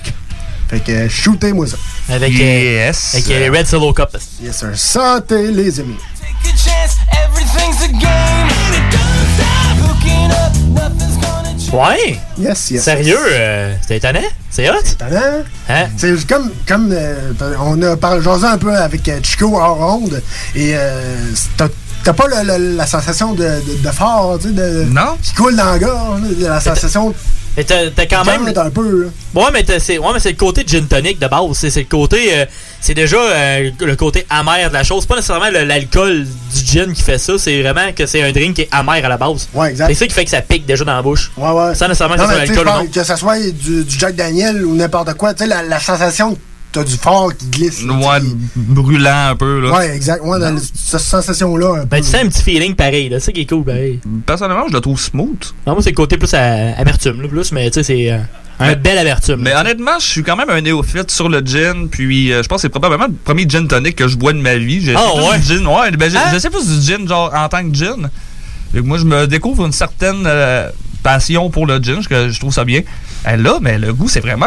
[0.69, 1.77] Fait que euh, shootez-moi ça.
[2.09, 4.17] Avec, euh, avec euh, les Red Solo Cup.
[4.43, 4.69] Yes, sir.
[4.75, 5.97] Santé, les amis.
[6.19, 8.09] Take a chance, everything's a game.
[8.09, 11.73] And it don't stop hooking up, nothing's gonna change.
[11.73, 12.19] Ouais?
[12.39, 12.83] Yes, yes.
[12.85, 13.19] Sérieux?
[13.33, 14.21] euh, C'était étonnant?
[14.51, 14.75] C'est hot?
[14.83, 15.45] C'est étonnant.
[15.69, 15.85] Hein?
[15.99, 20.23] C'est comme, comme euh, on a parlé un peu avec Chico hors ronde
[20.55, 21.69] et euh, t'as
[22.05, 25.17] t'as pas le- le- la sensation de, de, de fort, tu sais, de, non.
[25.23, 27.15] qui coule dans la gorge, la sensation
[27.57, 28.45] Mais t'as t'as quand même.
[28.55, 29.03] calme un peu.
[29.05, 29.09] là.
[29.35, 31.53] Ouais, mais t'as- c'est ouais, mais c'est le côté gin tonic de base.
[31.53, 32.31] C'est c'est le côté.
[32.35, 32.47] euh,
[32.81, 35.03] c'est déjà euh, le côté amer de la chose.
[35.03, 37.35] C'est pas nécessairement le- l'alcool du gin qui fait ça.
[37.39, 39.49] C'est vraiment que c'est un drink qui est amer à la base.
[39.53, 39.89] Ouais, exact.
[39.89, 41.31] C'est ça qui fait que ça pique déjà dans la bouche.
[41.37, 41.75] Ouais, ouais.
[41.75, 42.87] Sans nécessairement Non, que ça soit l'alcool ou non.
[42.87, 46.39] que ça soit du, du Jack Daniel ou n'importe quoi, tu sais, la, la sensation
[46.73, 47.83] t'as du fort qui glisse.
[47.83, 48.19] Ouais,
[48.57, 49.73] brûlant un peu, là.
[49.77, 50.23] Ouais, exact.
[50.25, 51.75] Ouais, dans le- cette sensation-là.
[51.77, 51.87] un peu.
[51.87, 53.09] Ben, tu sens un petit feeling pareil.
[53.09, 53.21] là.
[53.21, 54.01] C'est ça qui est cool, pareil.
[54.27, 55.53] Personnellement, je le trouve smooth.
[55.67, 58.19] Non, moi, c'est le côté plus à- amertume, là, plus, mais tu sais, c'est euh,
[58.61, 59.41] un bel amertume.
[59.43, 62.59] Mais honnêtement, je suis quand même un néophyte sur le gin, puis euh, je pense
[62.59, 64.81] que c'est probablement le premier gin tonic que je bois de ma vie.
[64.85, 65.39] J'ai Ah, c'est plus ouais?
[65.39, 66.31] du gin, ouais, ben, Hein?
[66.33, 68.09] je sais plus du gin, genre en tant que gin.
[68.75, 70.69] Et moi, je me découvre une certaine euh,
[71.03, 72.83] passion pour le gin, que je trouve ça bien.
[73.27, 74.47] Euh, là, mais le goût, c'est vraiment.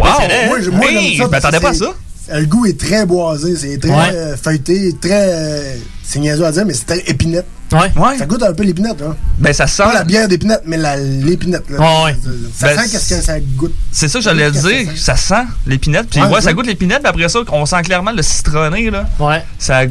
[0.00, 0.08] Wow!
[0.20, 0.46] hein?
[0.48, 1.94] Moi, je- moi, Hey, j'aime ça je parce m'attendais pas à ça.
[2.34, 4.10] Le goût est très boisé, c'est très Ouais.
[4.14, 5.10] euh, feuilleté, très.
[5.34, 5.74] euh,
[6.04, 7.46] c'est niaiseux à dire, mais c'est très épinette.
[7.72, 7.90] Ouais.
[7.96, 8.18] Ouais.
[8.18, 9.16] Ça goûte un peu l'épinette, là.
[9.38, 9.82] Ben, ça sent.
[9.82, 11.68] Pas la bière d'épinette, mais l'épinette.
[11.70, 11.78] là.
[11.80, 12.16] Ouais, ouais.
[12.54, 13.74] Ça Ben, sent qu'est-ce que ça goûte.
[13.90, 14.88] C'est ça que j'allais dire.
[14.96, 16.08] ça Ça sent l'épinette.
[16.10, 19.08] Puis Ouais, ouais, ça goûte l'épinette, puis après ça, on sent clairement le citronné, là.
[19.18, 19.42] Ouais.
[19.58, 19.82] Ça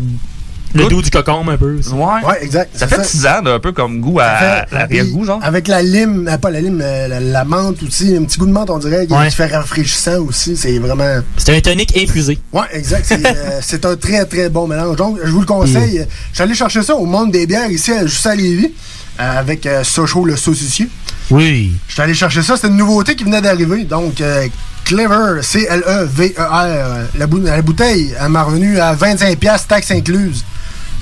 [0.73, 1.77] Le doux du cocombe, un peu.
[1.79, 1.89] aussi.
[1.89, 2.05] Ouais.
[2.25, 2.71] Ouais, exact.
[2.77, 5.39] Ça fait tisane, un peu comme goût à Ça l'arrière-goût, genre.
[5.43, 8.45] Avec la lime, euh, pas la lime, euh, la, la menthe aussi, un petit goût
[8.45, 9.29] de menthe, on dirait, qui, Ouais.
[9.29, 10.55] fait rafraîchissant aussi.
[10.55, 11.21] C'est vraiment.
[11.37, 12.39] C'est un tonic infusé.
[12.53, 13.05] Ouais, exact.
[13.07, 14.95] C'est euh, un très, très bon mélange.
[14.95, 16.05] Donc, je vous le conseille.
[16.31, 18.73] Je suis allé chercher ça au Monde des bières ici, à- juste à Lévis,
[19.19, 20.87] euh, avec euh, Socho le saucissier.
[21.29, 21.73] Oui.
[21.87, 22.55] Je suis allé chercher ça.
[22.55, 23.83] C'était une nouveauté qui venait d'arriver.
[23.83, 24.47] Donc, euh,
[24.85, 27.07] Clever, C-L-E-V-E-R.
[27.17, 30.43] La, bou- la bouteille, elle m'a revenu à 25$, taxes incluses.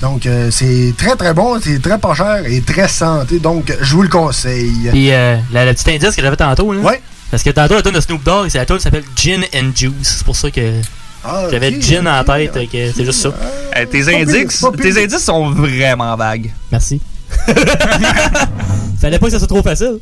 [0.00, 1.60] Donc, euh, c'est très, très bon.
[1.60, 3.38] C'est très pas cher et très santé.
[3.38, 4.88] Donc, je vous le conseille.
[4.90, 6.80] Puis euh, la, la petite indice que j'avais tantôt, là.
[6.80, 7.00] Ouais.
[7.30, 9.70] Parce que tantôt, la tune de Snoop Dogg, c'est la tune qui s'appelle Gin and
[9.74, 9.92] Juice.
[10.18, 10.80] C'est pour ça que
[11.24, 12.52] Ah, j'avais gin en tête.
[12.54, 13.30] fait que C'est juste ça.
[13.76, 16.50] Eh, tes, indices, tes indices sont vraiment vagues.
[16.72, 17.00] Merci.
[19.00, 19.98] Fallait pas que ça soit trop facile.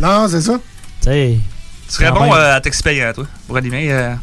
[0.00, 0.52] non, c'est ça.
[1.00, 1.38] Tu sais.
[1.88, 3.88] Tu serais bon euh, à t'expérimenter, toi, pour animer.
[3.90, 4.14] euh,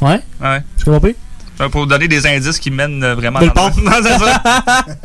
[0.00, 0.20] Ouais?
[0.40, 0.60] Ouais.
[0.78, 1.08] Tu comprends?
[1.08, 1.12] Euh,
[1.70, 3.80] Pour donner des indices qui mènent euh, vraiment Dans le dans pont.
[3.80, 4.42] Non, c'est ça.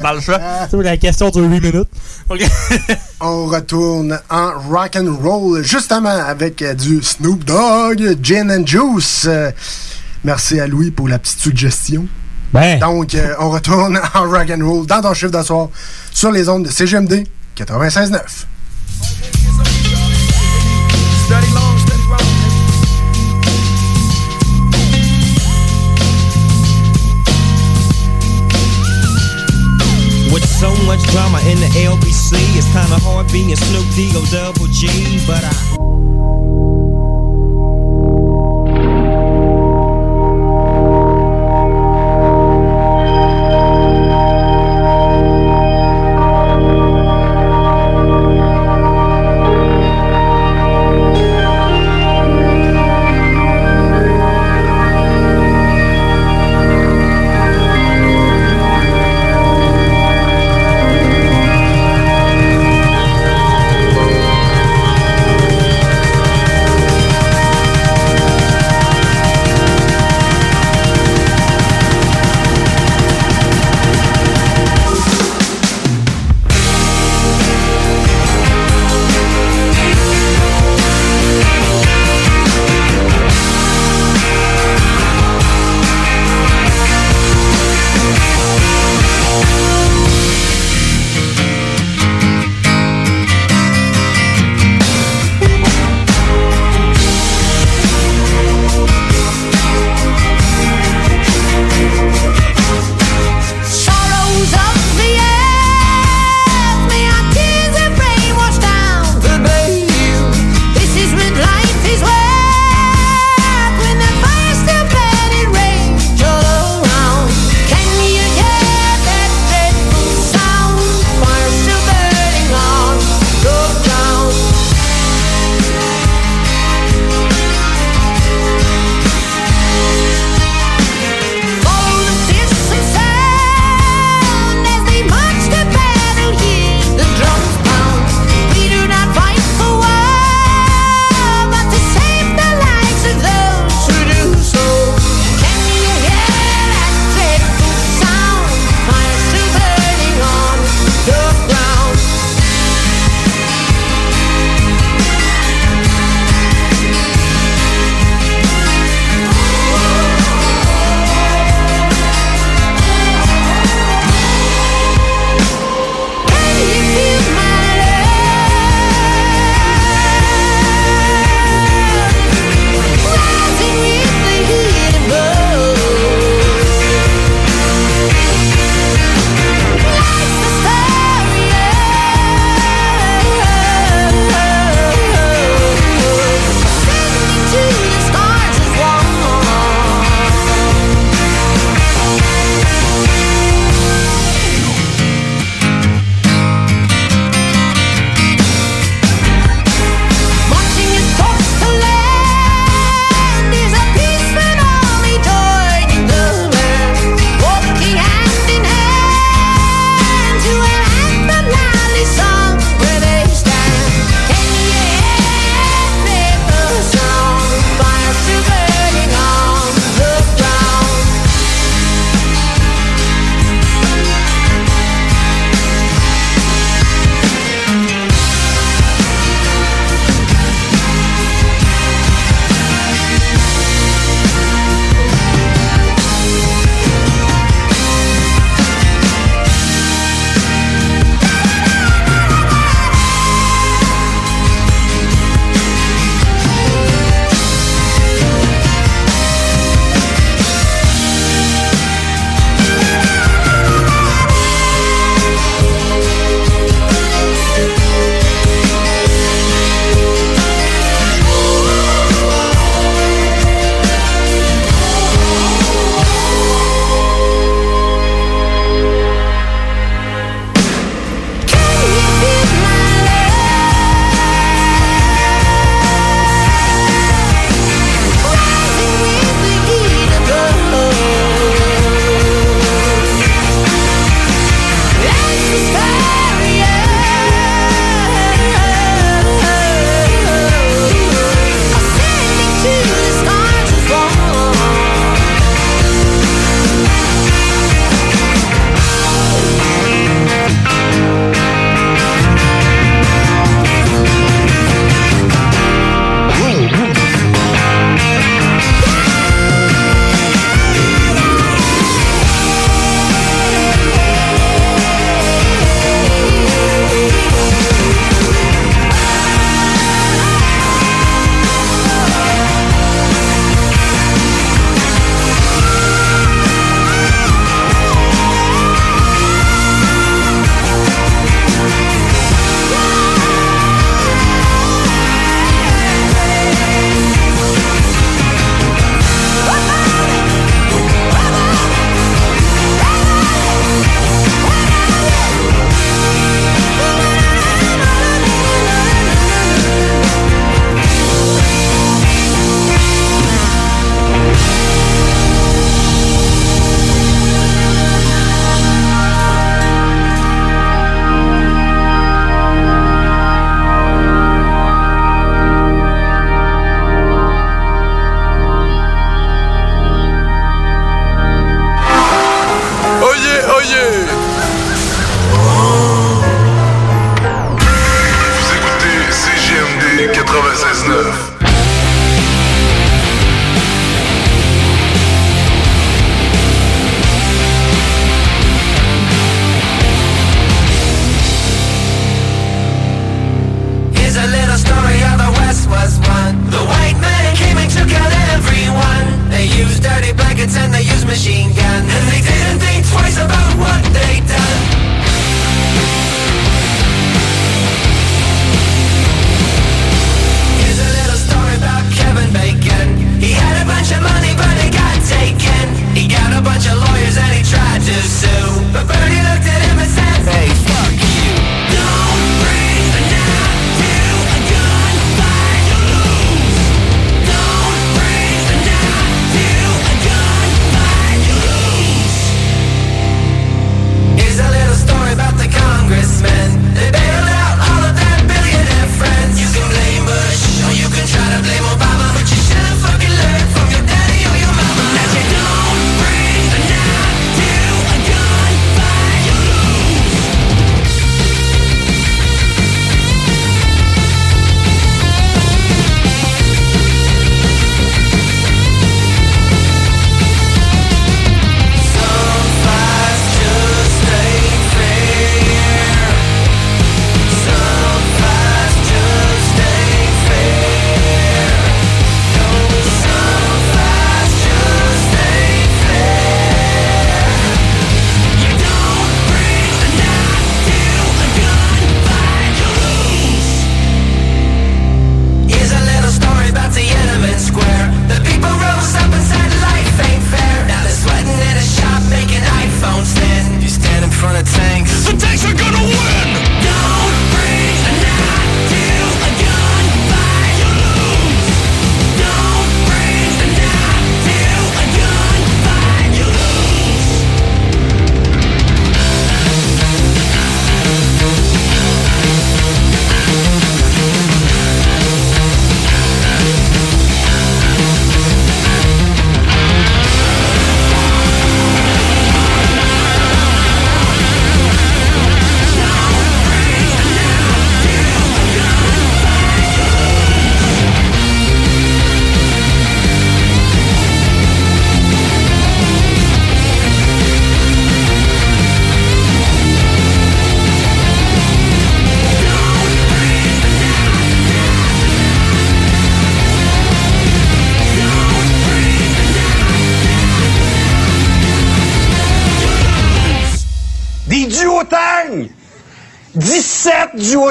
[0.01, 0.39] Dans le choix.
[0.69, 1.89] C'est la question dure 8 minutes.
[3.21, 9.25] On retourne en rock and roll justement avec euh, du Snoop Dogg, Gin and Juice.
[9.27, 9.51] Euh,
[10.23, 12.07] merci à Louis pour la petite suggestion.
[12.53, 12.79] Ben.
[12.79, 15.69] Donc, euh, on retourne en rock and roll dans ton chiffre d'asseoir
[16.11, 17.25] sur les ondes de CGMD
[17.57, 18.19] 96.9.
[30.89, 36.68] much drama in the LBC, it's kinda hard being Snoop D-O double G, but I.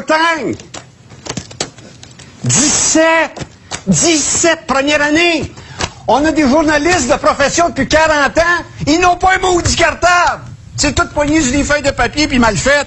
[0.08, 0.54] du Hautang!
[2.44, 3.30] 17!
[3.86, 5.52] 17 première année!
[6.06, 10.42] On a des journalistes de profession depuis 40 ans, ils n'ont pas un maudit cartable!
[10.76, 12.86] C'est tout poigné sur des feuilles de papier puis mal fait.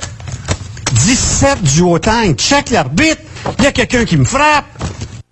[0.91, 3.21] 17 du Hautang, check l'arbitre,
[3.59, 4.65] il y a quelqu'un qui me frappe.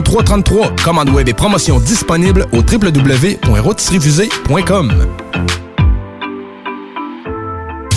[0.00, 0.72] 3333.
[0.84, 4.92] Commande web et promotion disponible au www.rotisseriefusée.com.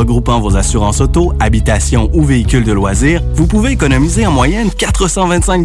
[0.00, 5.64] regroupant vos assurances auto, habitation ou véhicules de loisirs, vous pouvez économiser en moyenne 425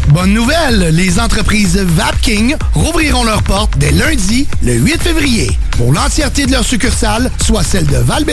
[0.09, 6.45] Bonne nouvelle, les entreprises Vapking rouvriront leurs portes dès lundi, le 8 février, pour l'entièreté
[6.45, 8.25] de leurs succursales, soit celles de val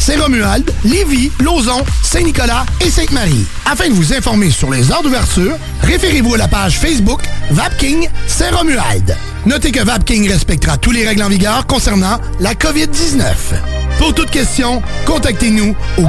[0.00, 3.46] Saint-Romuald, Lévis, Lauson, Saint-Nicolas et Sainte-Marie.
[3.70, 9.16] Afin de vous informer sur les heures d'ouverture, référez-vous à la page Facebook Vapking Saint-Romuald.
[9.46, 13.22] Notez que Vapking respectera tous les règles en vigueur concernant la COVID-19.
[13.98, 16.08] Pour toute question, contactez-nous au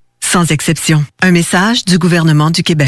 [0.31, 1.03] sans exception.
[1.21, 2.87] Un message du gouvernement du Québec.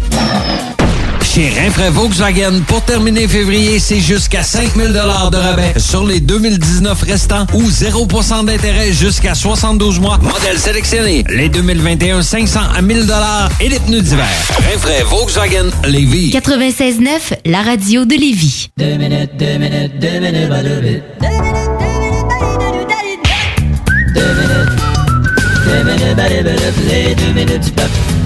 [1.41, 7.47] Chez Rinfraie Volkswagen, pour terminer février, c'est jusqu'à 5000 de rabais sur les 2019 restants
[7.55, 10.19] ou 0% d'intérêt jusqu'à 72 mois.
[10.19, 11.23] Modèle sélectionné.
[11.31, 13.11] Les 2021, 500 à 1000
[13.59, 14.27] et les pneus d'hiver.
[14.71, 16.29] Rinfraie Volkswagen Lévis.
[16.29, 17.09] 96.9,
[17.45, 18.69] la radio de Lévis.
[18.77, 21.03] Deux minutes, deux minutes, deux minutes, pas deux minutes.
[21.21, 21.65] Deux minutes,
[25.65, 28.20] deux minutes, pas deux minutes, les deux minutes du peuple.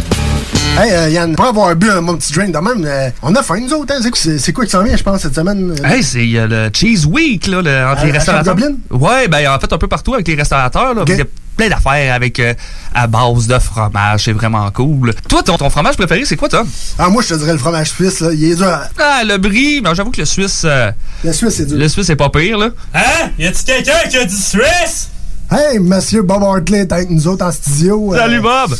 [0.77, 3.41] Hey, euh, Yann, pour avoir bu un mon petit drink de même, euh, on a
[3.41, 3.93] faim, nous autres.
[3.95, 4.09] Hein?
[4.37, 5.73] C'est quoi- qui s'en vient, je pense, cette semaine?
[5.81, 5.87] euh?
[5.87, 8.55] Hey, c'est il y a le Cheese Week là, le- entre À- les restaurateurs.
[8.55, 8.75] Dublin?
[8.91, 10.93] Ouais, ben en fait un peu partout avec les restaurateurs.
[10.93, 11.03] là.
[11.07, 12.53] Il y a plein d'affaires avec euh,
[12.93, 15.13] à base de fromage, c'est vraiment cool.
[15.29, 16.67] Toi, ton, ton fromage préféré, c'est quoi, Tom?
[16.99, 18.31] Ah, moi, je te dirais le fromage suisse, là.
[18.33, 18.67] Il est dur.
[18.67, 20.63] à- Ah, le brie, mais j'avoue que le Suisse.
[20.65, 20.91] euh,
[21.23, 21.77] Le Suisse, c'est dur.
[21.77, 22.69] Le Suisse, c'est pas pire, là.
[22.93, 23.29] Hein?
[23.39, 25.09] Y a-tu quelqu'un qui a dit Suisse?
[25.49, 28.13] Hey, monsieur Bob Hartley est avec nous autres en studio.
[28.13, 28.75] euh, Salut, Bob!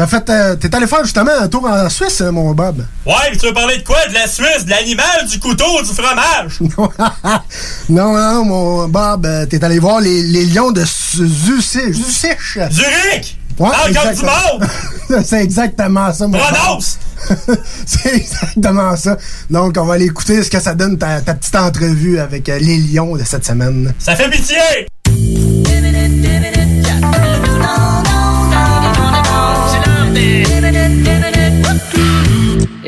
[0.00, 0.30] T'as fait.
[0.30, 2.86] euh, T'es allé faire justement un tour en Suisse, mon Bob.
[3.04, 3.98] Ouais, mais tu veux parler de quoi?
[4.08, 6.58] De la Suisse, de l'animal, du couteau, du fromage?
[7.90, 11.92] Non, non, mon Bob, euh, t'es allé voir les, les lions de Zurich.
[11.92, 12.72] Zurich!
[12.72, 13.38] Zurich!
[13.58, 15.22] Ouais, Ah, comme du exactement.
[15.22, 16.46] C'est exactement ça, mon Bob.
[16.50, 16.98] Prononce!
[17.84, 19.18] C'est exactement ça.
[19.50, 22.58] Donc, on va aller écouter ce que ça donne ta, ta petite entrevue avec euh,
[22.58, 23.92] les lions de cette semaine.
[23.98, 24.56] Ça fait pitié!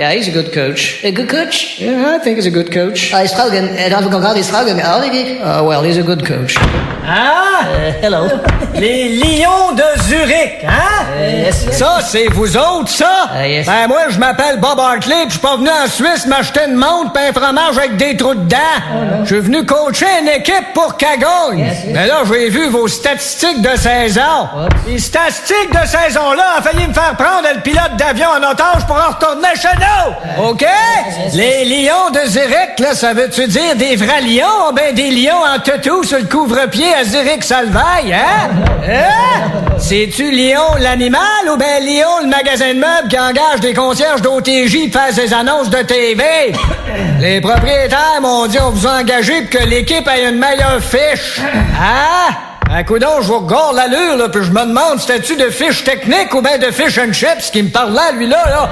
[0.02, 1.04] Yeah, he's a good coach.
[1.04, 1.78] A good coach?
[1.78, 3.14] Yeah, I think he's a good coach.
[3.14, 5.40] Uh, is Straugen, uh, is Straugen out of it?
[5.40, 6.56] Uh, well, he's a good coach.
[7.04, 7.62] Ah!
[8.00, 8.26] hello.
[8.74, 11.06] Les Lions de Zurich, hein?
[11.20, 11.70] yes.
[11.78, 13.30] Ça, c'est vous autres, ça?
[13.32, 13.66] Uh, yes.
[13.66, 16.74] Ben, moi, je m'appelle Bob Hartley, pis je suis pas venu en Suisse m'acheter une
[16.74, 19.22] montre pis un fromage avec des trous dedans.
[19.22, 21.58] Je suis venu coacher une équipe pour qu'elle gagne.
[21.58, 21.94] Yes, yes.
[21.94, 24.48] Mais là, j'ai vu vos statistiques de saison.
[24.88, 28.96] Les statistiques de saison-là ont failli me faire prendre le pilote d'avion en otage pour
[28.96, 29.91] en retourner chez nous.
[30.38, 30.64] OK?
[31.34, 34.68] Les lions de Zurich, là, ça veut-tu dire des vrais lions?
[34.70, 38.50] ou Ben, des lions en toutou sur le couvre-pied à Zurich Salvaille, hein?
[38.88, 39.50] Hein?
[39.78, 41.20] C'est-tu Lion l'animal
[41.52, 45.32] ou ben Lion le magasin de meubles qui engage des concierges d'OTJ pour faire ses
[45.32, 46.22] annonces de TV?
[47.20, 51.40] Les propriétaires m'ont dit on vous a engagé pour que l'équipe ait une meilleure fiche.
[51.40, 52.34] Hein?
[52.74, 56.32] Un coup je vous regarde l'allure, là, puis je me demande, c'était-tu de fiches techniques
[56.32, 58.68] ou ben de fish and chips qui me parlait, lui, là, là?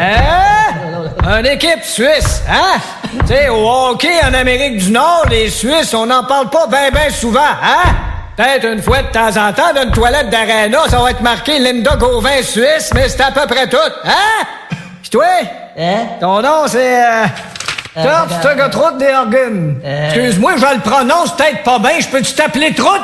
[0.00, 1.38] Hein?
[1.38, 2.78] Une équipe suisse, hein?
[3.20, 6.90] tu sais, au hockey en Amérique du Nord, les Suisses, on n'en parle pas ben
[6.94, 7.90] ben souvent, hein?
[8.38, 11.58] Peut-être une fois de temps en temps, dans une toilette d'arena, ça va être marqué
[11.58, 14.46] Linda Gauvin Suisse, mais c'est à peu près tout, hein?
[15.02, 15.26] Pis toi?
[16.20, 17.04] Ton nom, c'est...
[17.04, 17.24] Euh...
[17.94, 19.74] Top, c'est un Trout des Organes.
[20.06, 22.00] Excuse-moi, je le prononce peut-être pas bien.
[22.00, 23.00] Je peux-tu t'appeler Trout?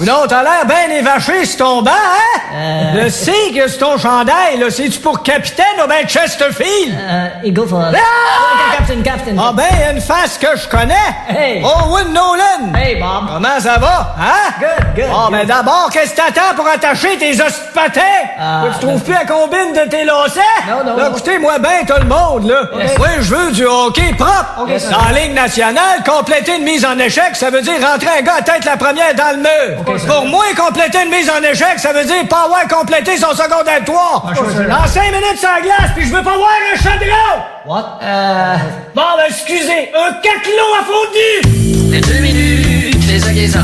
[0.00, 2.92] non, t'as l'air bien évaché sur ton banc, hein?
[2.94, 6.98] Le C que c'est ton chandail, là, c'est-tu pour capitaine ou ben Chesterfield?
[7.44, 7.80] Eagle for...
[7.80, 8.76] Ah!
[8.78, 9.36] Captain, Captain.
[9.38, 10.94] Ah ben, il y a une face que je connais.
[11.28, 11.62] Hey.
[11.64, 12.74] Owen Nolan.
[12.76, 13.28] Hey, Bob.
[13.32, 14.14] Comment ça va?
[14.18, 14.52] Hein?
[14.58, 18.00] Good, good, Ah, ben d'abord, qu'est-ce que t'attends pour attacher tes os de patin?
[18.40, 20.40] Ah, tu trouves plus la combine de tes lacets?
[20.68, 21.10] Non, non, Là, non.
[21.10, 22.56] écoutez-moi bien, tout le monde, là.
[22.74, 24.62] Oui, je veux du hockey propre.
[24.62, 28.18] Ok, ça dans la Ligue nationale, compléter une mise en échec, ça veut dire rentrer
[28.18, 29.84] un gars à tête la première dans le mur.
[29.84, 33.84] Pour moi, compléter une mise en échec, ça veut dire pas avoir complété son secondaire
[33.84, 34.32] 3.
[34.68, 37.42] Dans cinq minutes sur la glace, puis je veux pas voir un chaudron!
[37.66, 37.98] What?
[38.02, 38.56] Euh...
[38.94, 41.90] Bon, ben, excusez, un caclot à fondu!
[41.90, 43.60] Les deux minutes, c'est ça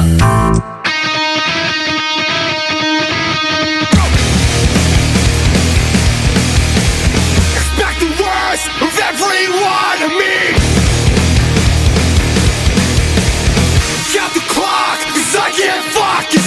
[15.34, 16.41] I can't fucking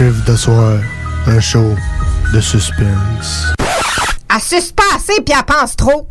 [0.00, 0.78] chiffre de soir.
[1.26, 1.76] Un show
[2.32, 3.52] de suspense.
[4.74, 6.08] Pas assez puis elle pense trop.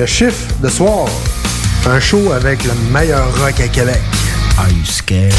[0.00, 1.04] Le chiffre de soir.
[1.84, 4.00] Un show avec le meilleur rock à Québec.
[4.56, 5.30] Are you scared?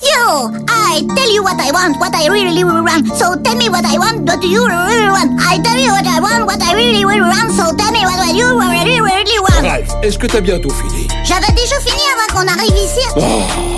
[0.00, 3.08] Yo, I tell you what I want, what I really, really want.
[3.16, 5.40] So tell me what I want, what you really want.
[5.40, 7.50] I tell you what I want, what I really, really want.
[7.50, 9.64] So tell me what you really, really want.
[9.64, 11.08] Ralph, est-ce que t'as bientôt fini?
[11.24, 13.77] J'avais déjà fini avant qu'on arrive ici.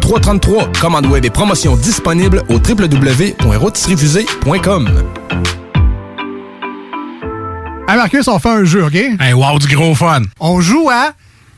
[0.00, 0.72] 3333.
[0.80, 4.88] Commande web et promotion disponible au www.rôtisseriefusée.com.
[7.88, 8.94] Hey Marcus, on fait un jeu, OK?
[8.94, 10.22] Hey, wow, du gros fun.
[10.40, 11.12] On joue à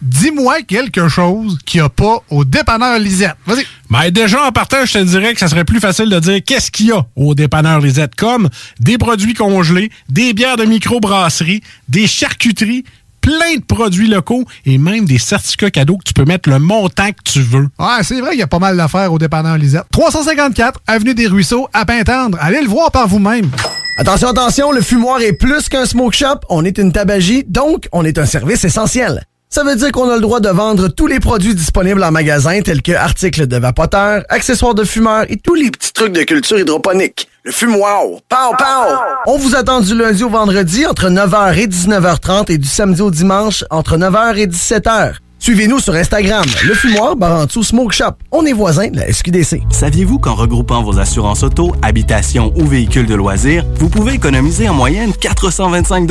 [0.05, 3.37] Dis-moi quelque chose qu'il n'y a pas au dépanneur Lisette.
[3.47, 3.65] Vas-y.
[3.89, 6.71] Ben déjà, en partant, je te dirais que ça serait plus facile de dire qu'est-ce
[6.71, 8.51] qu'il y a au dépanneur Lisette, comme
[8.81, 12.85] des produits congelés, des bières de microbrasserie, des charcuteries,
[13.25, 17.09] plein de produits locaux et même des certificats cadeaux que tu peux mettre le montant
[17.09, 17.69] que tu veux.
[17.79, 19.85] Ouais, c'est vrai qu'il y a pas mal d'affaires au dépanneur Lisette.
[19.93, 22.37] 354 Avenue des Ruisseaux, à Pintendre.
[22.39, 23.51] Allez le voir par vous-même.
[23.97, 26.41] Attention, attention, le fumoir est plus qu'un smoke shop.
[26.51, 29.25] On est une tabagie, donc on est un service essentiel.
[29.55, 32.61] Ça veut dire qu'on a le droit de vendre tous les produits disponibles en magasin,
[32.61, 36.59] tels que articles de vapoteurs, accessoires de fumeurs et tous les petits trucs de culture
[36.59, 37.29] hydroponique.
[37.45, 38.03] Le fumoir.
[38.29, 38.97] Pow, pow!
[39.29, 43.13] On vous attend du lundi au vendredi entre 9h et 19h30 et du samedi au
[43.13, 45.19] dimanche entre 9h et 17h.
[45.39, 48.15] Suivez-nous sur Instagram, Le Fumoir, Barantou Smoke Shop.
[48.33, 49.63] On est voisins de la SQDC.
[49.71, 54.75] Saviez-vous qu'en regroupant vos assurances auto, habitation ou véhicules de loisirs, vous pouvez économiser en
[54.75, 56.09] moyenne 425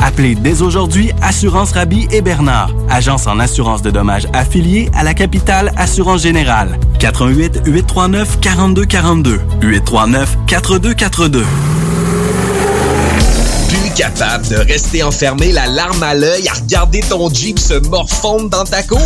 [0.00, 5.14] Appelez dès aujourd'hui Assurance Rabi et Bernard, agence en assurance de dommages affiliée à la
[5.14, 6.78] capitale Assurance Générale.
[6.98, 11.44] 88 839 4242 839 4242.
[13.68, 18.48] Plus capable de rester enfermé la larme à l'œil à regarder ton Jeep se morfondre
[18.50, 19.00] dans ta cour?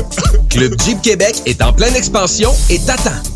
[0.50, 3.35] Club Jeep Québec est en pleine expansion et t'attend.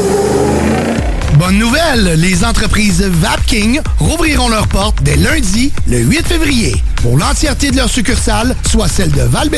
[1.57, 7.77] Nouvelle, les entreprises Vapking rouvriront leurs portes dès lundi, le 8 février, pour l'entièreté de
[7.77, 9.49] leurs succursales, soit celles de val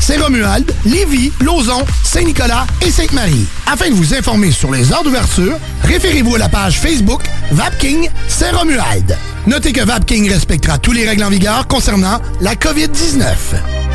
[0.00, 3.46] Saint-Romuald, Lévis, Lauson, Saint-Nicolas et Sainte-Marie.
[3.66, 9.16] Afin de vous informer sur les heures d'ouverture, référez-vous à la page Facebook Vapking Saint-Romuald.
[9.46, 13.22] Notez que Vapking respectera tous les règles en vigueur concernant la COVID-19.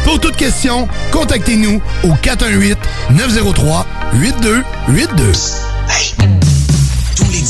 [0.04, 4.64] Pour toute question, contactez-nous au 418-903-8282.
[5.18, 5.54] Tous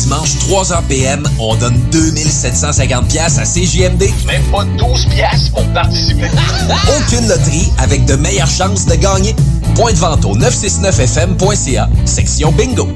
[0.03, 4.09] les dimanches, 3h PM, on donne 2750 pièces à CJMD.
[4.27, 6.27] Même pas 12 pièces pour participer.
[6.97, 9.35] Aucune loterie avec de meilleures chances de gagner.
[9.75, 12.89] Point de vente au 969fm.ca, section bingo.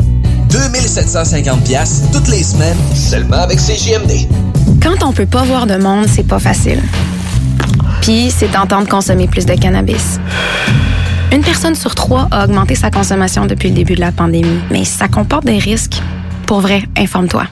[0.50, 4.28] 2750 pièces toutes les semaines, seulement avec CJMD.
[4.82, 6.82] Quand on peut pas voir de monde, c'est pas facile.
[8.02, 10.20] Puis, c'est tentant de consommer plus de cannabis.
[11.32, 14.86] Une personne sur trois a augmenté sa consommation depuis le début de la pandémie, mais
[14.86, 16.02] ça comporte des risques.
[16.48, 17.44] Pour vrai, informe-toi.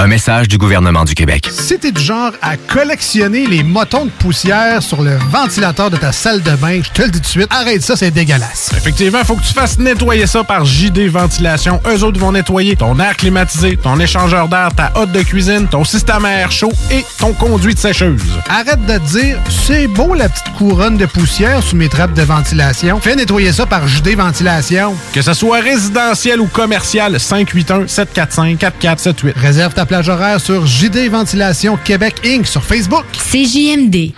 [0.00, 1.48] Un message du gouvernement du Québec.
[1.50, 6.12] Si t'es du genre à collectionner les motons de poussière sur le ventilateur de ta
[6.12, 8.70] salle de bain, je te le dis tout de suite, arrête ça, c'est dégueulasse.
[8.76, 11.80] Effectivement, faut que tu fasses nettoyer ça par JD Ventilation.
[11.84, 15.82] Eux autres vont nettoyer ton air climatisé, ton échangeur d'air, ta hotte de cuisine, ton
[15.82, 18.22] système à air chaud et ton conduit de sécheuse.
[18.48, 22.22] Arrête de te dire, c'est beau la petite couronne de poussière sous mes trappes de
[22.22, 23.00] ventilation.
[23.00, 24.94] Fais nettoyer ça par JD Ventilation.
[25.12, 29.32] Que ce soit résidentiel ou commercial, 581-745-4478.
[29.34, 32.46] Réserve ta plage horaire sur JD Ventilation Québec Inc.
[32.46, 33.06] sur Facebook.
[33.12, 34.12] CJMD.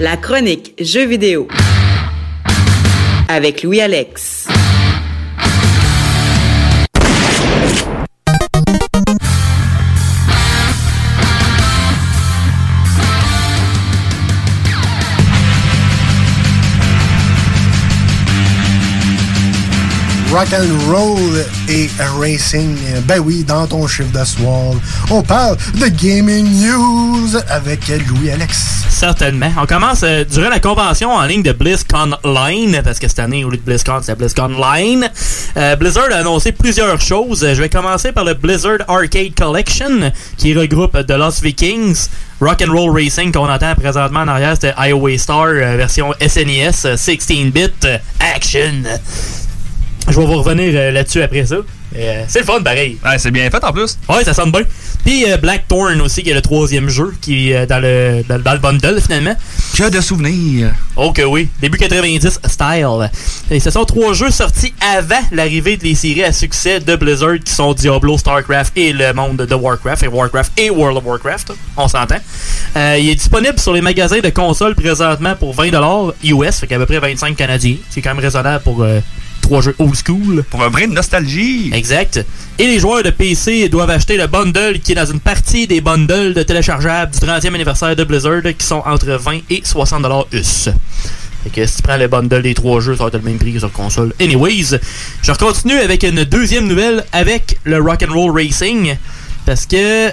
[0.00, 1.46] La chronique Jeux vidéo
[3.28, 3.80] avec Louis
[20.32, 21.18] rock and roll
[21.68, 21.88] et
[22.18, 22.76] racing.
[23.06, 24.74] Ben oui, dans ton chiffre de soir,
[25.10, 28.84] on parle de gaming news avec Louis Alex.
[28.88, 29.50] Certainement.
[29.60, 33.44] On commence euh, durant la convention en ligne de BlizzCon Line, parce que cette année,
[33.44, 35.08] au lieu de BlizzCon, c'est BlizzCon Line.
[35.56, 37.46] Euh, Blizzard a annoncé plusieurs choses.
[37.46, 42.08] Je vais commencer par le Blizzard Arcade Collection, qui regroupe The Lost Vikings,
[42.40, 46.96] Rock and Roll Racing qu'on entend présentement en arrière, c'était Highway Star euh, version SNES
[46.96, 47.86] 16-bit
[48.20, 48.84] Action.
[50.10, 51.56] Je vais vous revenir euh, là-dessus après ça.
[51.96, 52.98] Euh, c'est le fun, pareil.
[53.04, 53.98] Ouais, c'est bien fait en plus.
[54.08, 54.62] Ouais, ça sonne bien.
[55.04, 58.52] Puis euh, Blackthorn aussi, qui est le troisième jeu, qui est dans le, dans, dans
[58.52, 59.34] le bundle finalement.
[59.76, 60.70] Que de souvenirs.
[60.96, 61.48] Oh que oui.
[61.60, 63.10] Début 90 style.
[63.50, 67.52] Et ce sont trois jeux sortis avant l'arrivée des séries à succès de Blizzard, qui
[67.52, 71.52] sont Diablo, StarCraft et le monde de Warcraft, et Warcraft et World of Warcraft.
[71.76, 72.18] On s'entend.
[72.76, 76.78] Euh, il est disponible sur les magasins de consoles présentement pour 20$ US, fait qu'à
[76.78, 77.76] peu près 25 canadiens.
[77.90, 79.00] C'est quand même raisonnable pour euh,
[79.48, 80.44] trois jeux old school.
[80.50, 81.70] Pour un brin de nostalgie.
[81.72, 82.22] Exact.
[82.58, 85.80] Et les joueurs de PC doivent acheter le bundle qui est dans une partie des
[85.80, 90.68] bundles de téléchargeables du 30e anniversaire de Blizzard qui sont entre 20 et 60 US.
[91.44, 93.38] Fait que si tu prends le bundle des trois jeux, ça va être le même
[93.38, 94.12] prix que sur console.
[94.20, 94.78] Anyways,
[95.22, 98.96] je continue avec une deuxième nouvelle avec le Rock'n'Roll Racing.
[99.46, 100.10] Parce que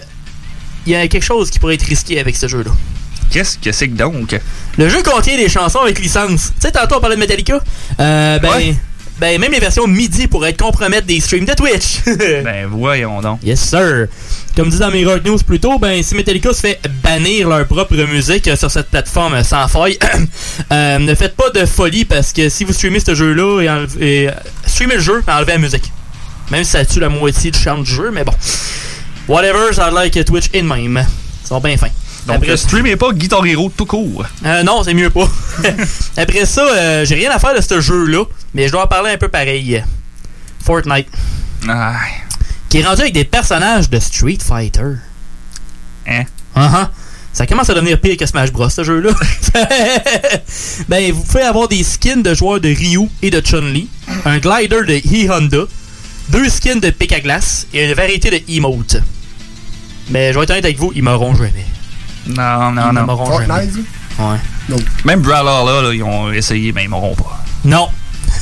[0.86, 2.72] il y a quelque chose qui pourrait être risqué avec ce jeu-là.
[3.32, 4.40] Qu'est-ce que c'est que donc?
[4.78, 6.53] Le jeu contient des chansons avec licence.
[6.53, 7.60] Tu sais, tantôt on parlait de Metallica.
[7.99, 8.76] Euh, ben,
[9.20, 12.02] ben, même les versions MIDI pourraient être compromettre des streams de Twitch.
[12.44, 13.40] ben, voyons donc.
[13.44, 14.08] Yes, sir.
[14.56, 17.66] Comme dit dans mes Rock News plus tôt, ben, si Metallica se fait bannir leur
[17.66, 19.98] propre musique sur cette plateforme sans faille,
[20.72, 23.62] euh, ne faites pas de folie parce que si vous streamez ce jeu-là
[24.00, 24.32] et, euh,
[24.66, 25.92] streamez le jeu et enlevez la musique.
[26.52, 28.34] Même si ça tue la moitié du charme du jeu, mais bon.
[29.28, 31.06] Whatever, ça like Twitch in même.
[31.44, 31.90] Ils sont bien fins.
[32.27, 34.26] Donc, Après- euh, streamez pas Guitar Hero tout court.
[34.45, 35.30] euh, non, c'est mieux pas.
[36.18, 38.23] Après ça, euh, j'ai rien à faire de ce jeu-là,
[38.53, 39.84] mais je dois en parler un peu pareil.
[40.64, 41.07] Fortnite.
[42.69, 44.95] Qui est rendu avec des personnages de Street Fighter.
[46.07, 46.23] Hein?
[46.56, 46.91] Ah ah.
[47.31, 49.11] Ça commence à devenir pire que Smash Bros, ce jeu-là.
[50.88, 53.89] ben, vous pouvez avoir des skins de joueurs de Ryu et de Chun-Li,
[54.23, 55.65] un glider de E-Honda,
[56.30, 58.97] deux skins de glace et une variété de emotes.
[60.10, 61.65] Mais je vais être honnête avec vous, ils m'auront jamais.
[62.27, 63.06] Non, non, Ils non.
[63.06, 63.69] m'auront jamais.
[64.18, 64.77] Ouais.
[65.03, 67.43] Même Brawler, là, ils ont essayé, mais ils m'auront pas.
[67.64, 67.89] Non.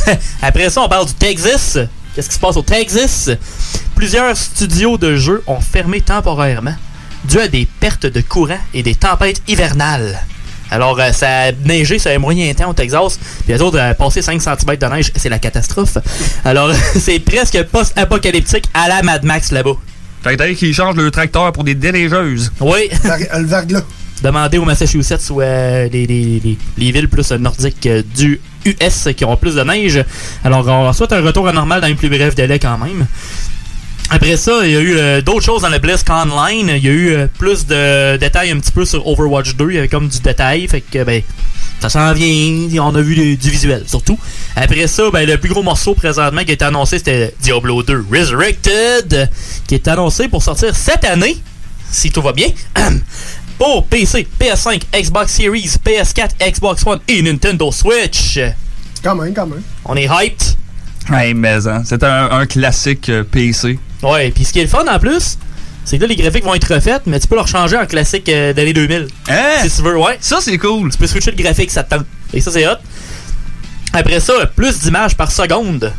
[0.41, 1.77] Après ça, on parle du Texas.
[2.15, 3.29] Qu'est-ce qui se passe au Texas?
[3.95, 6.75] Plusieurs studios de jeux ont fermé temporairement
[7.25, 10.19] dû à des pertes de courant et des tempêtes hivernales.
[10.69, 13.17] Alors, euh, ça a neigé sur un moyen temps au Texas.
[13.45, 15.97] Puis les autres, euh, passer 5 cm de neige, c'est la catastrophe.
[16.43, 19.73] Alors, c'est presque post-apocalyptique à la Mad Max là-bas.
[20.23, 22.51] Fait que qu'ils changent le tracteur pour des déneigeuses.
[22.61, 22.89] Oui.
[23.03, 23.83] Le verglas.
[24.23, 29.09] Demandez au Massachusetts ou euh, les, les- les- les villes plus nordiques euh, du US
[29.17, 30.01] qui ont plus de neige.
[30.45, 33.05] Alors, on souhaite un retour à normal dans les plus brefs délais quand même.
[34.09, 36.71] Après ça, il y a eu euh, d'autres choses dans le Blisk Online.
[36.77, 39.69] Il y a eu euh, plus de détails un petit peu sur Overwatch 2.
[39.71, 40.67] Il y avait comme du détail.
[40.69, 41.21] Fait que, ben,
[41.83, 42.81] ça s'en vient.
[42.81, 44.17] On a vu du, du visuel, surtout.
[44.55, 48.05] Après ça, ben, le plus gros morceau présentement qui a été annoncé, c'était Diablo 2
[48.09, 49.29] Resurrected,
[49.67, 51.35] qui est annoncé pour sortir cette année,
[51.91, 52.47] si tout va bien.
[53.57, 58.39] pour PC, PS5, Xbox Series, PS4, Xbox One et Nintendo Switch.
[59.03, 59.61] Quand même, quand même.
[59.83, 60.55] On est hyped.
[61.09, 63.77] Ouais, mais hein, c'est un, un classique euh, PC.
[64.01, 65.37] Ouais, puis ce qui est le fun en plus,
[65.85, 68.29] c'est que là, les graphiques vont être refaits, mais tu peux leur changer en classique
[68.29, 69.07] euh, d'année 2000.
[69.29, 69.33] Hein?
[69.61, 70.17] Si tu veux, ouais.
[70.21, 70.91] Ça, c'est cool.
[70.91, 72.05] Tu peux switcher le graphique, ça te tente.
[72.33, 72.77] Et ça, c'est hot.
[73.91, 75.93] Après ça, plus d'images par seconde.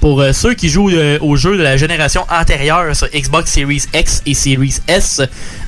[0.00, 3.82] Pour euh, ceux qui jouent euh, aux jeux de la génération antérieure sur Xbox Series
[3.92, 5.20] X et Series S,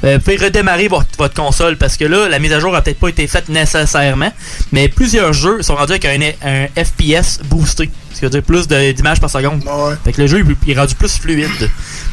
[0.05, 2.81] euh, vous pouvez redémarrer votre, votre console parce que là, la mise à jour a
[2.81, 4.33] peut-être pas été faite nécessairement,
[4.71, 6.19] mais plusieurs jeux sont rendus avec un,
[6.49, 7.91] un FPS boosté.
[8.21, 9.63] Ce qui veut dire plus d'images par seconde.
[10.05, 11.49] Fait que le jeu il est rendu plus fluide.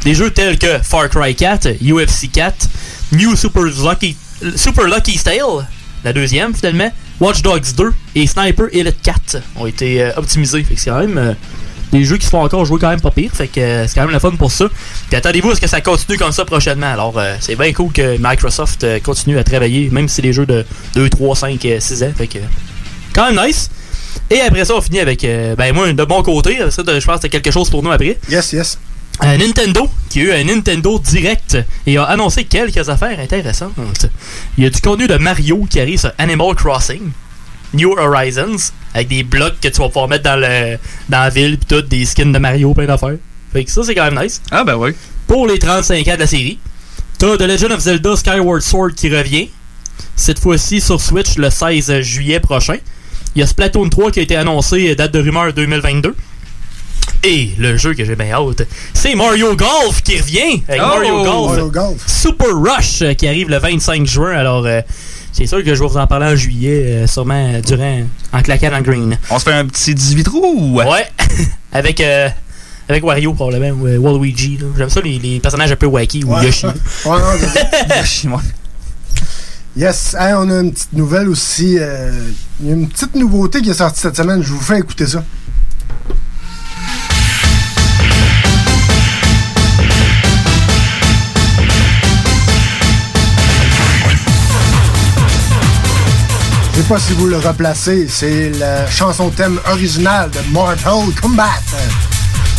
[0.06, 2.70] Des jeux tels que Far Cry 4, UFC 4,
[3.12, 4.16] New Super Lucky,
[4.56, 5.68] Super Lucky Tale,
[6.06, 6.90] la deuxième finalement,
[7.20, 10.64] Watch Dogs 2 et Sniper Elite 4 ont été euh, optimisés.
[10.64, 11.34] Fait que c'est quand même euh,
[11.92, 13.32] des jeux qui se font encore jouer quand même pas pire.
[13.34, 14.70] Fait que euh, c'est quand même le fun pour ça.
[15.10, 16.88] Puis attendez-vous à ce que ça continue comme ça prochainement.
[16.94, 20.66] Alors c'est bien cool que Microsoft continue à travailler, même si c'est des jeux de
[20.96, 22.14] 2, 3, 5, euh, 6 ans.
[22.16, 22.40] Fait que
[23.14, 23.70] quand même nice.
[24.30, 27.16] Et après ça, on finit avec, euh, ben moi, de mon côté, ça, je pense
[27.16, 28.18] que c'est quelque chose pour nous après.
[28.30, 28.78] Yes, yes.
[29.24, 31.58] Euh, Nintendo, qui a eu un Nintendo Direct
[31.88, 33.74] et a annoncé quelques affaires intéressantes.
[34.58, 37.02] Il y a du contenu de Mario qui arrive sur Animal Crossing,
[37.74, 40.78] New Horizons, avec des blocs que tu vas pouvoir mettre dans, le,
[41.10, 43.18] dans la ville, puis tout, des skins de Mario, plein d'affaires.
[43.52, 44.42] Fait que ça, c'est quand même nice.
[44.52, 44.92] Ah, ben oui.
[45.26, 46.60] Pour les 35 ans de la série,
[47.18, 49.50] t'as The Legend of Zelda Skyward Sword qui revient,
[50.16, 52.78] cette fois-ci sur Switch le 16 juillet prochain.
[53.36, 56.16] Il y a Splatoon 3 qui a été annoncé, date de rumeur 2022.
[57.24, 58.64] Et le jeu que j'ai bien hâte,
[58.94, 60.88] c'est Mario Golf qui revient avec Oh!
[60.88, 61.50] Mario Golf.
[61.52, 62.04] Mario Golf.
[62.08, 64.32] Super Rush euh, qui arrive le 25 juin.
[64.32, 64.82] Alors, euh,
[65.32, 68.42] c'est sûr que je vais vous en parler en juillet, euh, sûrement euh, durant, en
[68.42, 69.18] claquant dans le green.
[69.32, 70.80] On se fait un petit 18 trous?
[70.80, 71.08] Ouais,
[71.72, 72.30] avec, euh,
[72.88, 74.58] avec Wario probablement, ou euh, Waluigi.
[74.62, 74.68] là.
[74.78, 76.46] J'aime ça les, les personnages un peu wacky ou Ouais.
[76.46, 76.68] Yoshi.
[77.06, 78.42] Ouais, non, c'est- Yoshi, moi.
[79.78, 81.78] Yes, Hey, on a une petite nouvelle aussi.
[81.80, 84.42] euh, Il y a une petite nouveauté qui est sortie cette semaine.
[84.42, 85.24] Je vous fais écouter ça.
[96.74, 98.08] Je sais pas si vous le replacez.
[98.10, 101.44] C'est la chanson thème originale de Mortal Kombat.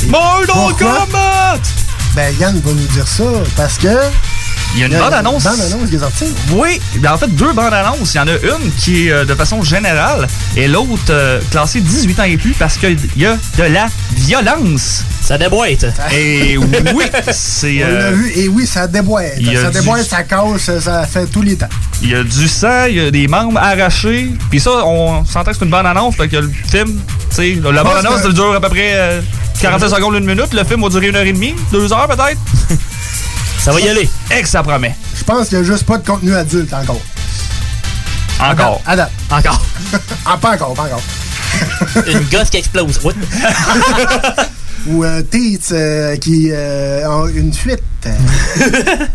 [0.09, 0.99] Mortal Pourquoi?
[1.07, 1.61] Kombat!
[2.15, 3.25] Ben, Yann va nous dire ça
[3.57, 3.89] parce que.
[4.75, 5.43] Il y a une bande-annonce.
[5.45, 6.27] bande-annonce qui est sortie.
[6.53, 8.15] Oui, ben, en fait, deux bandes-annonces.
[8.15, 11.81] Il y en a une qui est euh, de façon générale et l'autre euh, classée
[11.81, 15.03] 18 ans et plus parce qu'il y a de la violence.
[15.23, 15.87] Ça déboîte.
[16.13, 17.83] Et oui, c'est...
[17.85, 19.35] On l'a euh, vu, et oui, ça déboîte.
[19.37, 21.69] Ça du- déboîte, ça casse, ça fait tous les temps.
[22.03, 24.31] Il y a du sang, il y a des membres arrachés.
[24.51, 27.01] Puis ça, on s'entend que c'est une bande-annonce, fait que le film,
[27.31, 29.21] tu sais, la bande-annonce, que- ça dure à peu près euh,
[29.61, 30.53] 45 secondes, une minute.
[30.53, 32.39] Le film va durer une heure et demie, deux heures peut-être.
[33.69, 34.09] ça va y aller.
[34.31, 34.97] Que ça promet.
[35.15, 37.03] Je pense qu'il n'y a juste pas de contenu adulte encore.
[38.41, 38.81] Encore.
[38.87, 39.13] À date.
[39.31, 39.61] Encore.
[40.25, 41.03] ah, pas encore, pas encore.
[42.07, 42.99] Une gosse qui explose.
[44.87, 47.83] Ou euh, Teats euh, qui euh, une fuite.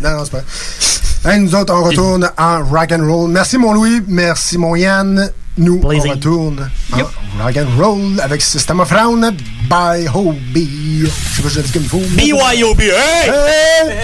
[0.00, 1.32] non, non, c'est pas.
[1.32, 3.30] Hey, nous autres, on retourne en rock and roll.
[3.32, 5.32] Merci mon Louis, merci mon Yann.
[5.56, 6.06] Nous, Plaisir.
[6.06, 9.36] on retourne en rock and roll avec System of Round
[9.68, 11.02] by Hobie.
[11.04, 11.98] Je sais pas si je l'ai dit comme il faut.
[11.98, 12.80] BYOB.
[12.80, 13.30] Hey!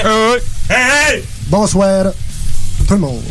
[0.05, 0.41] Hey!
[0.71, 1.25] Hey!
[1.49, 2.13] Bonsoir,
[2.87, 3.23] tout le monde.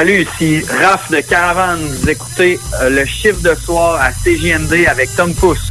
[0.00, 1.78] Salut, ici Raph de Caravane.
[1.78, 5.70] Vous écoutez euh, le chiffre de soir à CJMD avec Tom Pousse.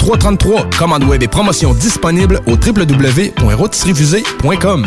[0.00, 0.70] 3333.
[0.78, 4.86] Commande web et promotion disponible au www.rôtisseriefusée.com.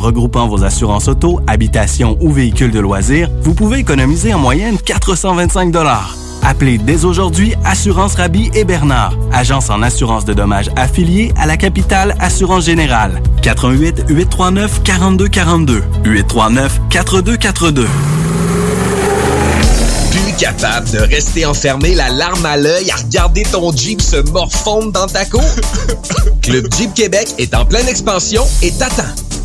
[0.00, 5.70] regroupant vos assurances auto, habitation ou véhicules de loisirs, vous pouvez économiser en moyenne 425
[6.42, 11.56] Appelez dès aujourd'hui Assurance Rabi et Bernard, agence en assurance de dommages affiliée à la
[11.56, 13.22] capitale Assurance Générale.
[13.42, 17.86] 88 839 4242 839 4242.
[20.10, 24.92] Plus capable de rester enfermé la larme à l'œil à regarder ton Jeep se morfondre
[24.92, 25.44] dans ta cour?
[26.42, 29.04] Club Jeep Québec est en pleine expansion et t'attend.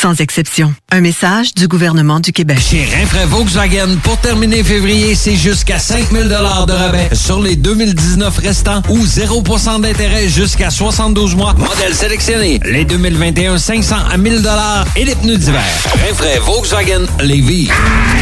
[0.00, 0.72] sans exception.
[0.90, 2.58] Un message du gouvernement du Québec.
[2.58, 8.80] Chez Rinfraie Volkswagen, pour terminer février, c'est jusqu'à 5000 de rabais sur les 2019 restants
[8.88, 11.52] ou 0% d'intérêt jusqu'à 72 mois.
[11.52, 12.60] Modèle sélectionné.
[12.64, 14.42] Les 2021, 500 à 1000
[14.96, 15.62] et les pneus d'hiver.
[16.08, 17.68] Rinfraie Volkswagen Lévis.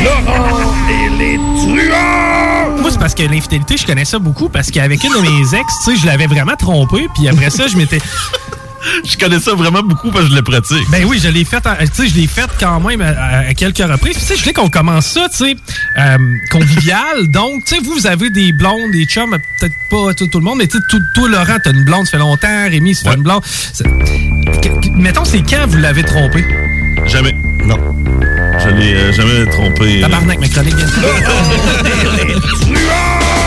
[0.02, 2.80] Laurent et les truands!
[2.80, 5.72] Moi, c'est parce que l'infidélité, je connais ça beaucoup parce qu'avec une de mes ex,
[5.84, 8.00] tu sais, je l'avais vraiment trompé, puis après ça, je m'étais.
[9.04, 10.88] Je connais ça vraiment beaucoup parce que je le pratique.
[10.90, 13.54] Ben oui, je l'ai fait, en- tu sais, je l'ai fait quand même à, à
[13.54, 14.14] quelques reprises.
[14.16, 15.56] Puis, Tu sais, je voulais qu'on commence ça, tu sais,
[15.98, 16.16] euh,
[16.50, 17.26] convivial.
[17.28, 20.44] Donc, tu sais, vous, vous avez des blondes, des chums, peut-être pas tout, tout le
[20.44, 22.68] monde, mais tu sais, tout- toi, Laurent, t'as une blonde, ça fait longtemps.
[22.70, 23.42] Rémi, ça fait une blonde.
[24.62, 26.44] Que- mettons, c'est quand vous l'avez trompé?
[27.06, 27.34] Jamais.
[27.64, 27.76] Non.
[28.64, 30.00] Je l'ai euh, jamais trompé.
[30.00, 30.92] Tabarnak, ma chronique vient de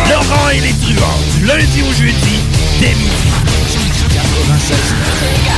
[0.10, 2.40] Laurent et les truands, du lundi au jeudi,
[2.80, 3.10] dès midi.
[4.52, 5.51] nossas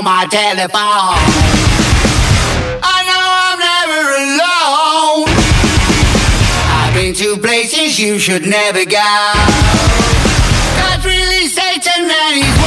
[0.00, 1.20] on my telephone.
[2.82, 5.28] I know I'm never alone.
[6.72, 9.12] I've been to places you should never go.
[10.78, 12.59] God's really Satan and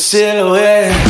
[0.00, 1.09] silhouette.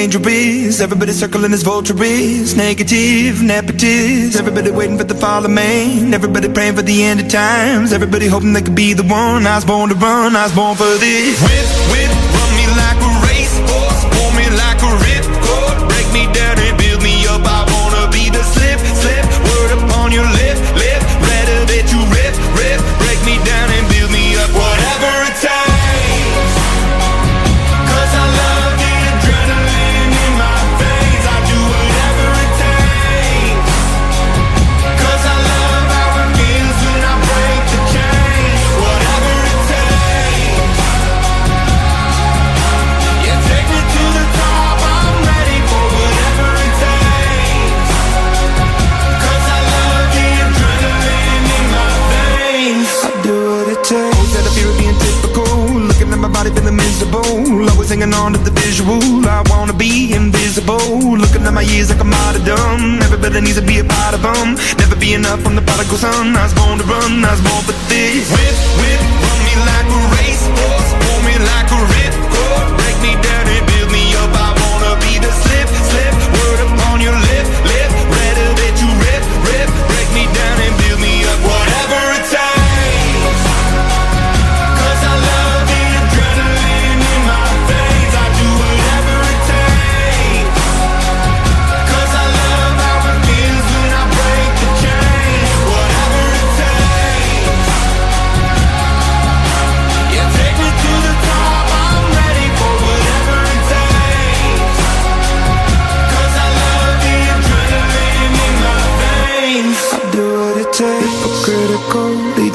[0.00, 0.80] World could be dangerous.
[0.80, 2.56] Everybody circling as vultures.
[2.56, 4.38] Negative, nepotist.
[4.38, 6.14] Everybody waiting for the fall of man.
[6.14, 7.92] Everybody praying for the end of times.
[7.92, 9.46] Everybody hoping they could be the one.
[9.46, 10.36] I was born to run.
[10.36, 11.40] I was born for this.
[11.42, 12.19] Whip, whip,
[57.50, 59.02] Always hanging on to the visual.
[59.26, 60.78] I wanna be invisible.
[61.18, 63.02] Looking at my years like I'm out of dumb.
[63.02, 64.54] Everybody needs to be a part of them.
[64.78, 66.36] Never be enough from the prodigal son.
[66.36, 67.24] I was born to run.
[67.24, 68.30] I was born for this.
[68.30, 68.99] Whip, whip,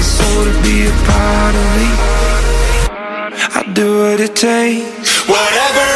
[0.00, 1.88] my soul to be a part of me.
[3.58, 5.28] I do what it takes.
[5.28, 5.89] Whatever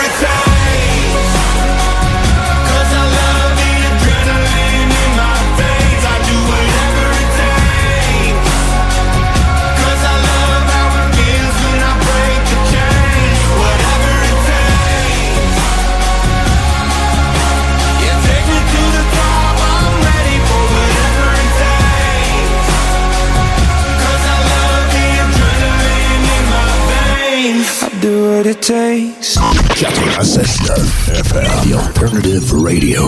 [32.15, 33.03] alternative radio.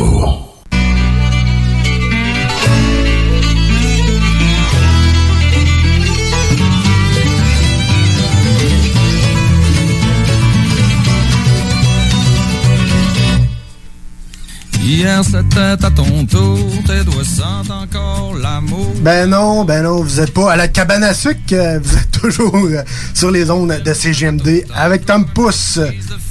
[14.83, 18.93] Hier c'était à ton tour, tes doigts sentent encore l'amour.
[19.01, 22.11] Ben non, ben non, vous êtes pas à la cabane à sucre, euh, vous êtes
[22.11, 22.83] toujours euh,
[23.15, 25.81] sur les ondes de CGMD avec Tom Pousse,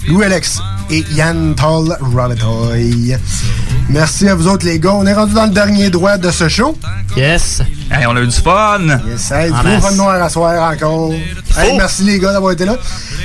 [0.07, 3.15] Louis-Alex et Yann Tall Roletoy.
[3.89, 6.47] Merci à vous autres les gars, on est rendu dans le dernier droit de ce
[6.49, 6.77] show.
[7.15, 7.61] Yes.
[7.91, 8.79] Hey, on a eu du fun.
[9.07, 11.11] Yes, hey, En gros fun noir à soir encore.
[11.13, 11.75] Hey, Oh.
[11.77, 12.75] merci les gars d'avoir été là.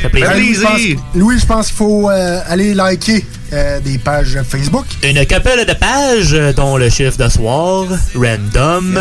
[0.02, 0.68] fait plaisir.
[0.68, 4.84] Ben, Louis, je pense- qu'il faut euh, aller liker euh, des pages Facebook.
[5.02, 7.84] Une couple de pages, euh, dont le chiffre de soir,
[8.14, 9.00] Random,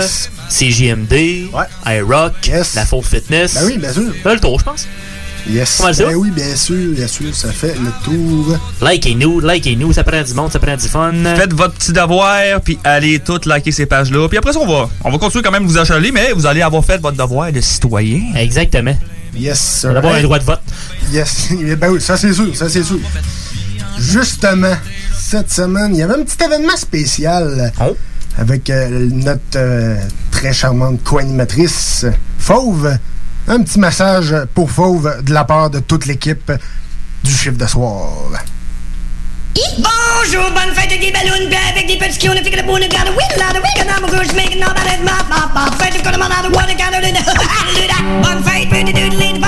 [0.49, 1.49] CJMD,
[1.85, 2.33] iRock,
[2.75, 3.53] La Fausse Fitness.
[3.55, 4.03] Ben oui, bien sûr.
[4.23, 4.87] Ça fait le tour, je pense.
[5.47, 5.81] Yes.
[5.97, 8.57] Ben oui, bien sûr, bien sûr, ça fait le tour.
[8.81, 11.13] Likez-nous, likez-nous, ça prend du monde, ça prend du fun.
[11.35, 14.27] Faites votre petit devoir, puis allez toutes liker ces pages-là.
[14.27, 16.45] Puis après ça, on va, on va continuer quand même de vous achaler, mais vous
[16.45, 18.21] allez avoir fait votre devoir de citoyen.
[18.35, 18.95] Exactement.
[19.35, 19.89] Yes, sir.
[19.89, 20.23] On va avoir un Hey.
[20.23, 20.61] droit de vote.
[21.11, 21.49] Yes.
[21.79, 22.99] Ben oui, ça c'est sûr, ça c'est sûr.
[23.97, 24.75] Justement,
[25.17, 27.95] cette semaine, il y avait un petit événement spécial Oh.
[28.37, 29.95] avec euh, notre euh,
[30.31, 32.05] très charmante co-animatrice
[32.37, 32.97] Fauve.
[33.51, 36.51] Un petit message pour Fauve de la part de toute l'équipe
[37.23, 38.07] du chiffre de soir.
[39.55, 42.61] Bonjour, bonne fête avec des ballons, avec des petits qui on a fait que le
[42.61, 45.51] bon garde, oui, là, the week, and I'm a goose, making all that, mop, mop,
[45.55, 47.25] mop, fête, you got them on out of water, got it in the,
[48.21, 49.39] bonne fête, bonne bonne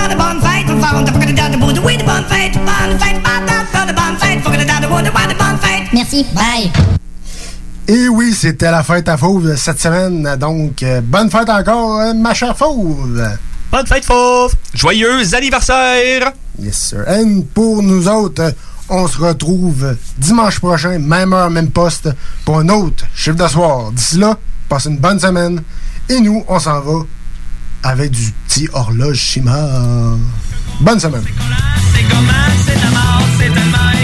[4.90, 5.88] bonne bonne bonne.
[5.94, 6.72] Merci, bye.
[7.88, 10.38] Et oui, c'était la fête à Fauve cette semaine.
[10.38, 13.38] Donc, euh, bonne fête encore, euh, ma chère Fauve.
[13.72, 14.54] Bonne fête, Fauve.
[14.74, 16.34] Joyeux anniversaire.
[16.60, 17.08] Yes, sir.
[17.10, 17.24] Et
[17.54, 18.54] pour nous autres,
[18.90, 22.10] on se retrouve dimanche prochain, même heure, même poste,
[22.44, 23.94] pour un autre chiffre de soir.
[23.94, 24.38] D'ici là,
[24.68, 25.64] passez une bonne semaine.
[26.10, 27.06] Et nous, on s'en va
[27.84, 29.70] avec du petit horloge Shima.
[30.82, 31.24] Bonne semaine.
[31.96, 32.32] C'est comment,
[32.66, 34.01] c'est la mort, c'est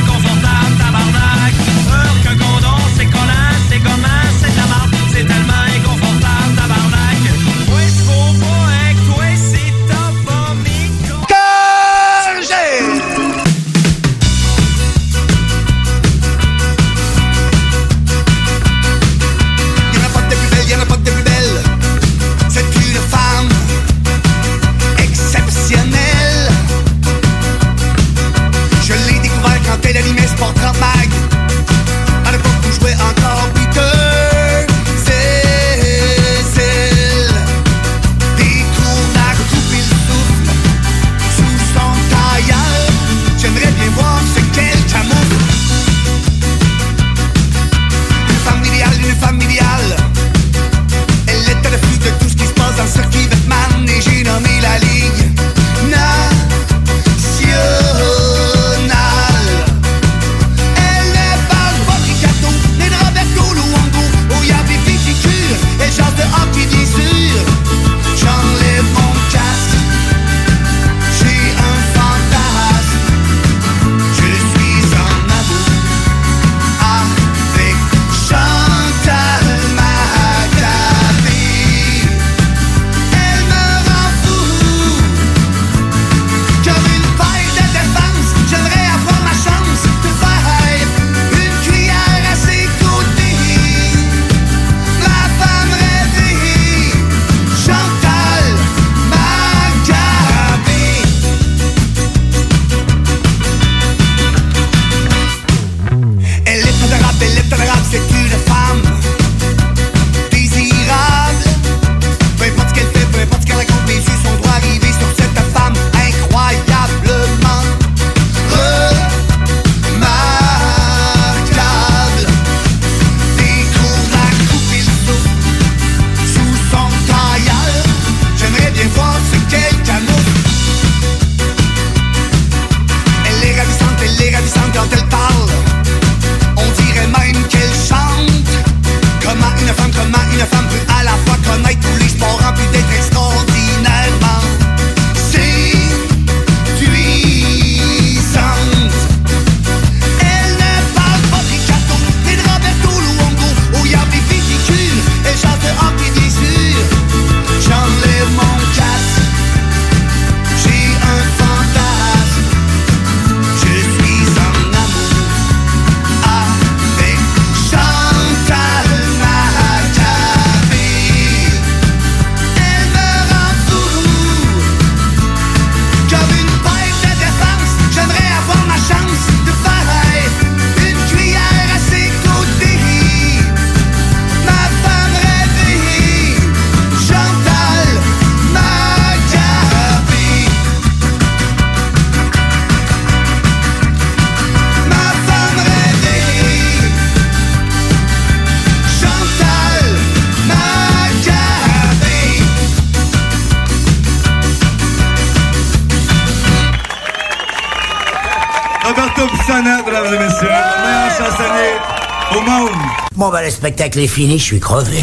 [213.67, 214.99] spectacle est fini, je suis crevé.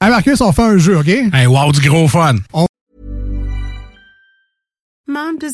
[0.00, 1.06] Hey Marcus, on fait un jeu, OK?
[1.06, 2.34] Hey, wow, du gros fun.